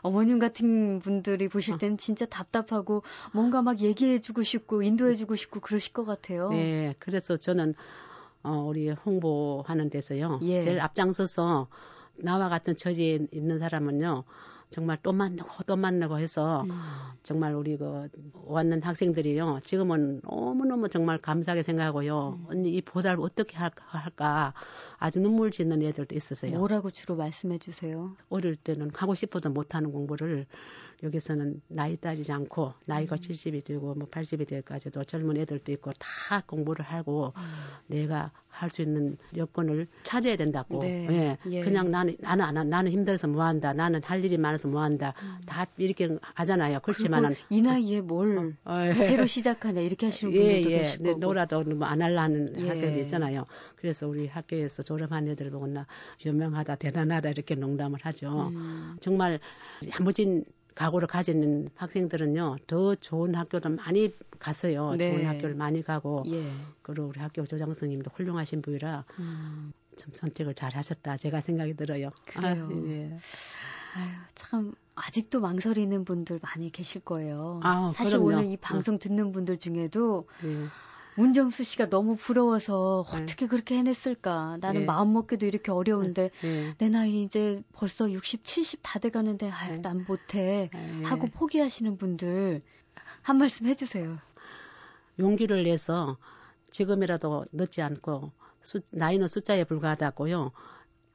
어머님 0.02 0.40
같은 0.40 1.00
분들이 1.00 1.46
어. 1.46 1.50
보실 1.50 1.78
때는 1.78 1.98
진짜 1.98 2.26
답답하고 2.26 3.04
뭔가 3.34 3.62
막 3.62 3.80
얘기해주고 3.80 4.44
싶고 4.44 4.84
인도해주고 4.84 5.36
싶고 5.36 5.60
그러실 5.60 5.94
것 5.94 6.06
같아요. 6.06 6.50
네, 6.50 6.96
그래서 7.00 7.38
저는 7.38 7.76
어, 8.44 8.64
우리 8.68 8.90
홍보하는 8.90 9.90
데서요. 9.90 10.40
예. 10.44 10.62
제일 10.62 10.80
앞장서서 10.80 11.68
나와 12.20 12.50
같은 12.50 12.76
처지에 12.76 13.28
있는 13.32 13.60
사람은요. 13.60 14.24
정말 14.72 14.98
또 15.04 15.12
만나고 15.12 15.50
또 15.68 15.76
만나고 15.76 16.18
해서 16.18 16.64
음. 16.64 16.72
정말 17.24 17.54
우리 17.54 17.78
그 17.78 18.08
왔는 18.46 18.82
학생들이요. 18.82 19.60
지금은 19.64 20.22
너무너무 20.24 20.88
정말 20.88 21.18
감사하게 21.18 21.62
생각하고요. 21.62 22.40
음. 22.40 22.46
언니 22.50 22.70
이 22.72 22.82
보답을 22.82 23.22
어떻게 23.24 23.58
할- 23.58 23.72
할까 23.76 24.54
아주 24.98 25.20
눈물 25.20 25.52
짓는 25.52 25.84
애들도 25.84 26.16
있었어요. 26.16 26.58
뭐라고 26.58 26.90
주로 26.90 27.18
말씀해 27.18 27.58
주세요? 27.60 28.16
어릴 28.30 28.56
때는 28.56 28.92
하고 28.96 29.14
싶어도 29.14 29.50
못하는 29.50 29.92
공부를 29.92 30.48
여기서는 31.04 31.62
나이 31.68 31.96
따지지 31.98 32.32
않고 32.32 32.74
나이가 32.86 33.16
음. 33.16 33.18
70이 33.18 33.64
되고 33.64 33.94
뭐 33.96 34.08
80이 34.10 34.48
될까지도 34.48 35.04
젊은 35.04 35.38
애들도 35.38 35.72
있고 35.74 35.92
다 35.94 36.42
공부를 36.46 36.86
하고 36.86 37.34
내가 37.88 38.32
할 38.50 38.70
수 38.70 38.82
있는 38.82 39.18
여건을 39.36 39.88
찾아야 40.04 40.36
된다고. 40.36 40.80
네. 40.82 41.08
예. 41.10 41.38
예. 41.52 41.64
그냥 41.64 41.90
나는 41.90 42.16
나는 42.20 42.46
안 42.46 42.58
하- 42.58 42.64
나는 42.64 42.92
힘들어서 42.92 43.28
뭐 43.28 43.44
한다. 43.44 43.74
나는 43.74 44.04
할 44.04 44.24
일이 44.24 44.38
많아서 44.38 44.68
뭐 44.68 44.82
한다. 44.84 45.14
다 45.46 45.66
이렇게 45.78 46.18
하잖아요. 46.36 46.80
그렇지만은 46.82 47.32
음. 47.32 47.36
이 47.50 47.62
나이에 47.62 48.02
뭘 48.02 48.56
어, 48.66 48.78
예. 48.86 48.94
새로 48.94 49.26
시작하냐 49.26 49.82
이렇게 49.82 50.08
하시는 50.08 50.34
예, 50.34 50.40
분들도 50.40 50.72
예. 50.72 50.78
계실 50.80 50.98
네, 51.02 51.10
거고. 51.14 51.20
놀아도 51.26 51.64
뭐안 51.64 52.02
할라는 52.02 52.56
예. 52.64 52.68
학생들 52.68 53.00
있잖아요. 53.04 53.46
그래서 53.78 54.08
우리 54.08 54.28
학교에서 54.28 54.84
졸업한 54.84 55.28
애들 55.30 55.50
보고 55.50 55.66
나 55.68 55.88
유명하다, 56.26 56.76
대단하다 56.76 57.30
이렇게 57.30 57.56
농담을 57.56 58.00
하죠. 58.04 58.50
음. 58.54 58.98
정말 59.00 59.40
야무진 60.00 60.44
각오를 60.82 61.08
가지는 61.08 61.70
학생들은요 61.76 62.58
더 62.66 62.96
좋은 62.96 63.36
학교도 63.36 63.70
많이 63.70 64.12
갔어요. 64.40 64.96
네. 64.96 65.12
좋은 65.12 65.28
학교를 65.28 65.54
많이 65.54 65.84
가고 65.84 66.24
예. 66.26 66.44
그리고 66.82 67.08
우리 67.08 67.20
학교 67.20 67.46
조장 67.46 67.68
선생님도 67.68 68.10
훌륭하신 68.16 68.64
분이라 68.64 69.06
음. 69.20 69.74
참 69.96 70.10
선택을 70.12 70.56
잘 70.56 70.76
하셨다 70.76 71.18
제가 71.18 71.42
생각이 71.42 71.76
들어요. 71.76 72.10
그래요. 72.26 72.68
아, 72.68 72.88
예. 72.88 73.20
아유, 73.94 74.10
참 74.34 74.74
아직도 74.96 75.40
망설이는 75.40 76.04
분들 76.04 76.40
많이 76.42 76.72
계실 76.72 77.02
거예요. 77.02 77.60
아우, 77.62 77.94
사실 77.94 78.18
그럼요. 78.18 78.40
오늘 78.40 78.46
이 78.46 78.58
방송 78.58 78.98
듣는 78.98 79.32
분들 79.32 79.60
중에도 79.60 80.28
예. 80.44 80.66
문정수 81.16 81.64
씨가 81.64 81.90
너무 81.90 82.16
부러워서 82.16 83.06
네. 83.12 83.18
어떻게 83.24 83.48
그렇게 83.48 83.78
해냈을까? 83.78 84.58
나는 84.62 84.82
네. 84.82 84.86
마음 84.86 85.14
먹기도 85.14 85.46
이렇게 85.46 85.72
어려운데 85.72 86.32
예. 86.44 86.74
내 86.78 86.90
나이 86.90 87.22
이제 87.24 87.62
벌써 87.74 88.10
60, 88.12 88.44
70 88.44 88.80
다 88.82 89.00
돼가는데 89.00 89.50
아유, 89.52 89.74
네. 89.76 89.82
난 89.82 90.06
못해 90.08 90.70
예. 90.74 91.04
하고 91.06 91.28
포기하시는 91.28 91.98
분들 91.98 92.62
한 93.22 93.38
말씀 93.38 93.66
해주세요. 93.68 94.18
용기를 95.20 95.64
내서 95.64 96.18
지금이라도 96.72 97.46
늦지 97.52 97.82
않고 97.82 98.32
수- 98.62 98.82
나이는 98.92 99.28
숫자에 99.28 99.64
불과하다고요. 99.66 100.52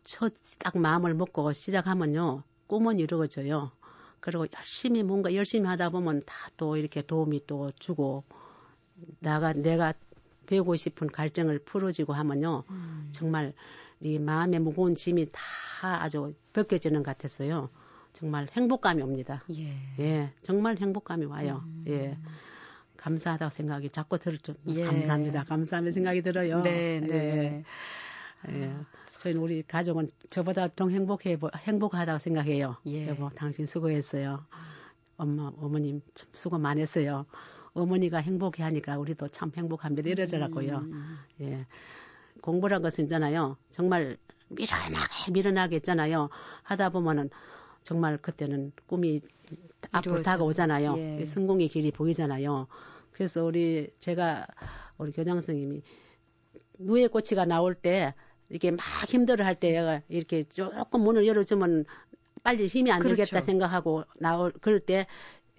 첫 0.05 0.33
딱 0.61 0.79
마음을 0.79 1.15
먹고 1.15 1.53
시작하면요 1.53 2.43
꿈은 2.69 2.99
이루어져요. 2.99 3.73
그리고 4.21 4.47
열심히 4.57 5.03
뭔가 5.03 5.35
열심히 5.35 5.67
하다 5.69 5.91
보면 5.91 6.23
다 6.27 6.51
또 6.57 6.77
이렇게 6.77 7.03
도움이 7.03 7.47
또 7.47 7.71
주고 7.79 8.25
나가 9.21 9.53
내가 9.53 9.93
배우고 10.47 10.77
싶은 10.77 11.09
갈증을 11.09 11.61
풀어지고 11.61 12.13
하면요 12.13 12.63
음. 12.71 13.09
정말 13.11 13.53
이 14.01 14.19
마음의 14.19 14.61
무거운 14.61 14.95
짐이 14.95 15.27
다 15.33 16.03
아주 16.03 16.35
벗겨지는 16.53 17.03
것 17.03 17.11
같았어요. 17.17 17.71
정말 18.13 18.47
행복감이 18.53 19.03
옵니다. 19.03 19.43
예. 19.55 19.73
예, 19.99 20.33
정말 20.43 20.77
행복감이 20.79 21.25
와요. 21.27 21.63
음. 21.65 21.85
예. 21.89 22.17
감사하다고 22.97 23.51
생각이 23.51 23.91
자꾸 23.91 24.19
들었죠. 24.19 24.55
예. 24.69 24.85
감사합니다. 24.85 25.45
감사하는 25.45 25.93
생각이 25.93 26.23
들어요. 26.23 26.63
네, 26.63 27.01
네. 27.01 27.65
예. 28.49 28.53
예. 28.55 28.75
저희는 29.19 29.41
우리 29.41 29.63
가족은 29.63 30.09
저보다 30.31 30.69
더 30.69 30.89
행복해, 30.89 31.37
보- 31.39 31.51
행복하다고 31.55 32.19
생각해요. 32.19 32.77
예. 32.87 33.09
여보, 33.09 33.29
당신 33.31 33.67
수고했어요. 33.67 34.45
엄마, 35.17 35.51
어머님 35.59 36.01
참 36.15 36.29
수고 36.35 36.59
많았어요. 36.59 37.27
어머니가 37.77 38.19
행복해 38.19 38.63
하니까 38.63 38.99
우리도 38.99 39.29
참 39.29 39.53
행복합니다. 39.57 40.09
이러더라고요. 40.09 40.79
음. 40.79 41.19
예. 41.43 41.67
공부란 42.41 42.83
것은 42.83 43.05
있잖아요. 43.05 43.57
정말 43.71 44.17
밀어나게, 44.49 45.31
밀어나게 45.33 45.77
있잖아요. 45.77 46.29
하다 46.63 46.91
보면은 46.91 47.31
정말 47.83 48.19
그때는 48.19 48.73
꿈이 48.87 49.21
앞으로. 49.93 50.23
다가오잖아요. 50.23 50.95
예. 50.99 51.27
성공의 51.27 51.69
길이 51.69 51.91
보이잖아요. 51.93 52.67
그래서 53.13 53.45
우리 53.45 53.89
제가 53.99 54.47
우리 54.99 55.13
교장 55.13 55.37
선생님이 55.37 55.83
누에 56.79 57.07
꼬치가 57.09 57.45
나올 57.45 57.75
때 57.75 58.15
이렇게 58.49 58.71
막 58.71 58.81
힘들어 59.09 59.45
할 59.45 59.57
때 59.57 60.03
이렇게 60.09 60.45
조금 60.45 61.01
문을 61.03 61.27
열어주면 61.27 61.85
빨리 62.43 62.67
힘이 62.67 62.93
안 62.93 63.01
그렇죠. 63.03 63.17
들겠다 63.25 63.41
생각하고 63.43 64.05
나올 64.21 64.53
그럴 64.61 64.79
때 64.81 65.07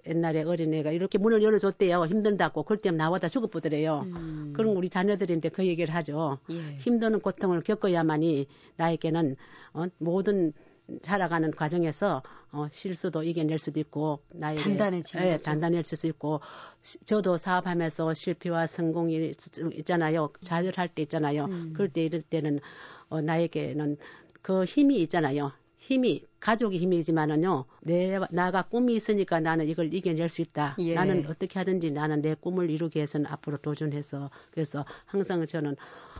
옛날에 0.08 0.44
어린애가 0.44 0.92
이렇게 0.92 1.18
문을 1.18 1.44
열어줬대요. 1.44 2.06
힘든다고. 2.06 2.64
그럴 2.64 2.80
때 2.82 2.92
나와다 2.92 3.30
죽어보더래요. 3.30 4.02
음. 4.06 4.54
그럼 4.56 4.76
우리 4.78 4.90
자녀들인데 4.90 5.50
그 5.50 5.66
얘기를 5.66 5.94
하죠. 5.96 6.40
예. 6.50 6.76
힘드는 6.76 7.20
고통을 7.20 7.62
겪어야만이 7.62 8.48
나에게는 8.78 9.36
어, 9.74 9.86
모든 9.98 10.54
살아가는 11.02 11.52
과정에서 11.52 12.24
어, 12.54 12.68
실수도 12.72 13.22
이겨낼 13.24 13.60
수도 13.60 13.80
있고 13.82 14.20
나에게 14.30 14.62
단단해지는 14.62 15.26
예. 15.26 15.38
단단해질 15.38 15.98
수 15.98 16.08
있고 16.08 16.40
시- 16.82 17.04
저도 17.04 17.36
사업하면서 17.38 18.14
실패와 18.14 18.68
성공이 18.68 19.16
있- 19.32 19.58
있잖아요. 19.80 20.30
좌절할 20.40 20.88
때 20.88 21.02
있잖아요. 21.02 21.46
음. 21.46 21.74
그럴 21.74 21.90
때 21.90 22.06
이럴 22.06 22.22
때는 22.22 22.62
어, 23.10 23.20
나에게는 23.22 23.98
그 24.42 24.64
힘이 24.64 25.02
있잖아요. 25.02 25.52
힘이 25.78 26.24
가족의 26.40 26.80
힘이지만은요. 26.80 27.66
내 27.82 28.20
나가 28.32 28.64
꿈이 28.64 28.96
있으니까 28.96 29.40
나는 29.40 29.68
이걸 29.68 29.94
이겨낼 29.94 30.30
수 30.30 30.42
있다. 30.42 30.76
예. 30.80 30.96
나는 30.96 31.26
어떻게 31.28 31.60
하든지 31.60 31.92
나는 31.92 32.22
내 32.22 32.34
꿈을 32.34 32.70
이루기 32.70 32.98
위해서는 32.98 33.28
앞으로 33.28 33.58
도전해서 33.58 34.30
그래서 34.52 34.86
항상 35.06 35.46
저는 35.46 35.76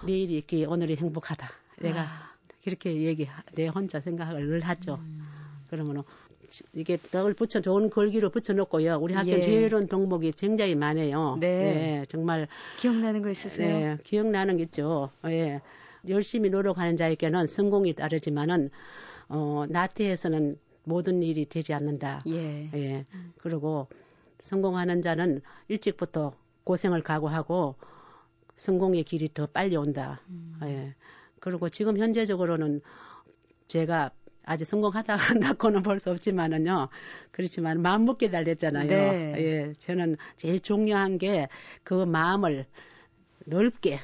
내일이 0.06 0.38
있기 0.38 0.66
오늘이 0.66 0.96
행복하다. 0.96 1.50
내가 1.80 2.02
아. 2.02 2.38
그렇게 2.64 3.02
얘기 3.02 3.28
내 3.54 3.68
혼자 3.68 4.00
생각을 4.00 4.46
늘 4.46 4.62
하죠. 4.62 4.96
음. 4.96 5.28
그러면은 5.70 6.04
이게 6.74 6.98
떡을 6.98 7.34
붙여 7.34 7.60
좋은 7.62 7.90
걸기로 7.90 8.30
붙여놓고요. 8.30 8.98
우리 9.02 9.14
학교 9.14 9.32
예. 9.32 9.42
제이런 9.42 9.88
동목이 9.88 10.32
굉장히 10.34 10.76
많아요. 10.76 11.38
네. 11.40 11.48
예, 12.00 12.06
정말 12.08 12.48
기억나는 12.80 13.22
거 13.22 13.30
있으세요? 13.30 13.80
네, 13.80 13.98
기억나는 14.04 14.58
게 14.58 14.64
있죠. 14.64 15.10
예. 15.26 15.62
열심히 16.08 16.50
노력하는 16.50 16.96
자에게는 16.96 17.48
성공이 17.48 17.94
따르지만은 17.94 18.70
어, 19.30 19.66
나태해서는 19.70 20.58
모든 20.84 21.22
일이 21.24 21.46
되지 21.46 21.74
않는다. 21.74 22.22
예. 22.28 22.70
예. 22.74 23.06
그리고 23.38 23.88
성공하는 24.40 25.02
자는 25.02 25.42
일찍부터 25.68 26.34
고생을 26.64 27.02
각오하고 27.04 27.76
성공의 28.56 29.04
길이 29.04 29.30
더 29.34 29.46
빨리 29.48 29.76
온다. 29.76 30.22
음. 30.30 30.60
예. 30.64 30.96
그리고 31.40 31.70
지금 31.70 31.98
현재적으로는 31.98 32.82
제가 33.68 34.12
아직 34.46 34.64
성공하다 34.66 35.16
한다고는 35.18 35.84
볼 35.84 36.00
수 36.00 36.10
없지만은요. 36.12 36.88
그렇지만 37.32 37.82
마음 37.82 38.06
먹게 38.06 38.32
달렸잖아요. 38.32 38.88
네. 38.88 39.34
예. 39.38 39.74
저는 39.78 40.16
제일 40.38 40.62
중요한 40.62 41.18
게 41.18 41.48
그 41.84 42.06
마음을 42.06 42.66
넓게, 43.46 44.00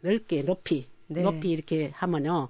넓게, 0.00 0.42
높이, 0.44 0.86
네. 1.08 1.22
높이 1.22 1.50
이렇게 1.50 1.90
하면요. 1.94 2.48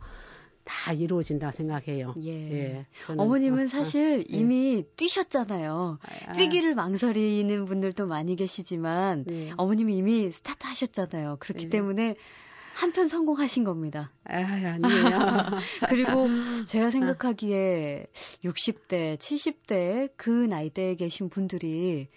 다 0.65 0.93
이루어진다 0.93 1.51
생각해요. 1.53 2.15
예. 2.25 2.87
저는, 3.05 3.21
어머님은 3.21 3.65
어, 3.65 3.69
사실 3.69 4.21
예. 4.21 4.37
이미 4.37 4.85
뛰셨잖아요. 4.97 5.99
아, 6.03 6.33
뛰기를 6.33 6.75
망설이는 6.75 7.67
분들도 7.67 8.07
많이 8.07 8.35
계시지만 8.37 9.25
네. 9.27 9.53
어머님이 9.57 9.97
이미 9.97 10.33
스타트 10.33 10.67
하셨잖아요. 10.67 11.37
그렇기 11.41 11.65
네. 11.65 11.71
때문에 11.71 12.17
한편 12.75 13.07
성공하신 13.07 13.65
겁니다. 13.65 14.11
아, 14.25 14.37
아니에요. 14.37 14.81
그리고 15.89 16.29
제가 16.67 16.91
생각하기에 16.91 18.07
60대, 18.45 19.17
70대 19.19 20.11
그 20.17 20.31
나이대에 20.31 20.97
계신 20.97 21.29
분들이 21.29 22.09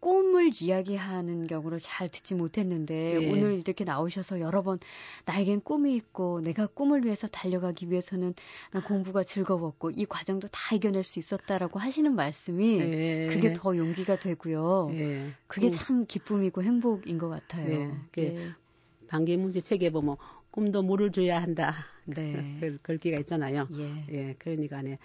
꿈을 0.00 0.50
이야기하는 0.60 1.46
경우를 1.46 1.80
잘 1.80 2.08
듣지 2.08 2.34
못했는데 2.34 3.22
예. 3.22 3.30
오늘 3.30 3.58
이렇게 3.58 3.84
나오셔서 3.84 4.40
여러 4.40 4.62
번 4.62 4.78
나에겐 5.24 5.60
꿈이 5.60 5.94
있고 5.96 6.40
내가 6.40 6.66
꿈을 6.66 7.04
위해서 7.04 7.26
달려가기 7.26 7.90
위해서는 7.90 8.34
난 8.72 8.82
공부가 8.82 9.22
즐거웠고 9.22 9.90
이 9.90 10.04
과정도 10.04 10.48
다 10.48 10.74
이겨낼 10.74 11.04
수 11.04 11.18
있었다라고 11.18 11.78
하시는 11.78 12.14
말씀이 12.14 12.78
예. 12.80 13.28
그게 13.32 13.52
더 13.52 13.76
용기가 13.76 14.18
되고요. 14.18 14.90
예. 14.92 15.32
그게 15.46 15.68
꿈, 15.68 15.76
참 15.76 16.06
기쁨이고 16.06 16.62
행복인 16.62 17.18
것 17.18 17.28
같아요. 17.28 17.66
네, 17.66 17.94
그 18.12 18.20
예. 18.22 18.50
반기문 19.08 19.50
책에 19.50 19.90
보면 19.90 20.16
꿈도 20.50 20.82
물을 20.82 21.10
줘야 21.10 21.42
한다. 21.42 21.74
네. 22.04 22.56
그 22.60 22.78
글귀가 22.82 23.20
있잖아요. 23.20 23.68
예. 23.72 24.04
예, 24.12 24.34
그러니까 24.38 24.82
네. 24.82 24.98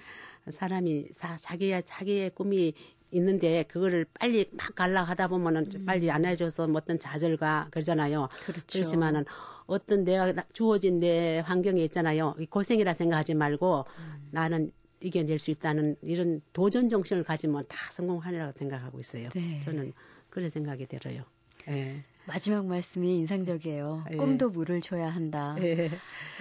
사람이 0.50 1.08
사, 1.12 1.38
자기의 1.38 1.84
자기의 1.86 2.32
꿈이 2.32 2.74
있는데 3.14 3.64
그거를 3.64 4.06
빨리 4.14 4.50
막 4.58 4.76
갈라 4.76 5.04
하다 5.04 5.28
보면은 5.28 5.70
좀 5.70 5.86
빨리 5.86 6.10
안 6.12 6.26
해줘서 6.26 6.68
뭐 6.68 6.82
어떤 6.84 7.00
좌절과 7.00 7.68
그러잖아요. 7.72 8.28
그렇죠. 8.46 8.64
그렇지만은 8.72 9.26
어떤 9.66 10.04
내가 10.04 10.34
나- 10.34 10.46
주어진 10.54 11.00
내 11.00 11.40
환경에 11.40 11.82
있잖아요. 11.86 12.36
이 12.40 12.46
고생이라 12.46 12.94
생각하지 12.96 13.36
말고 13.36 13.86
음. 14.00 14.28
나는 14.32 14.72
이겨낼 15.00 15.40
수 15.40 15.52
있다는 15.52 15.96
이런 16.02 16.42
도전 16.54 16.90
정신을 16.90 17.24
가지면 17.24 17.66
다 17.68 17.78
성공하리라고 17.92 18.54
생각하고 18.58 19.00
있어요. 19.00 19.30
네. 19.36 19.62
저는 19.64 19.94
그런 20.30 20.50
생각이 20.50 20.86
들어요. 20.88 21.24
예. 21.70 22.04
마지막 22.26 22.66
말씀이 22.66 23.18
인상적이에요. 23.18 24.06
예. 24.14 24.16
꿈도 24.18 24.50
물을 24.50 24.82
줘야 24.82 25.10
한다. 25.10 25.56
예. 25.62 25.92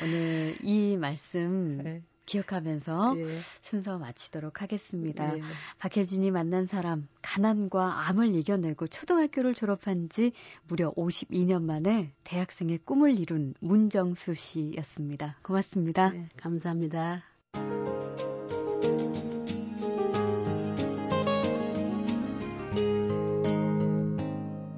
오늘 0.02 0.56
이 0.62 0.96
말씀 0.96 1.80
예. 1.84 2.02
기억하면서 2.26 3.14
예. 3.18 3.38
순서 3.60 3.98
마치도록 3.98 4.62
하겠습니다. 4.62 5.36
예. 5.36 5.42
박혜진이 5.78 6.30
만난 6.30 6.66
사람, 6.66 7.08
가난과 7.22 8.08
암을 8.08 8.34
이겨내고 8.34 8.86
초등학교를 8.88 9.54
졸업한 9.54 10.08
지 10.08 10.32
무려 10.66 10.92
52년 10.92 11.62
만에 11.62 12.12
대학생의 12.24 12.78
꿈을 12.84 13.18
이룬 13.18 13.54
문정수 13.60 14.34
씨였습니다. 14.34 15.36
고맙습니다. 15.42 16.10
네, 16.10 16.28
감사합니다. 16.36 17.24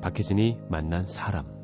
박혜진이 0.03 0.59
만난 0.69 1.03
사람. 1.05 1.64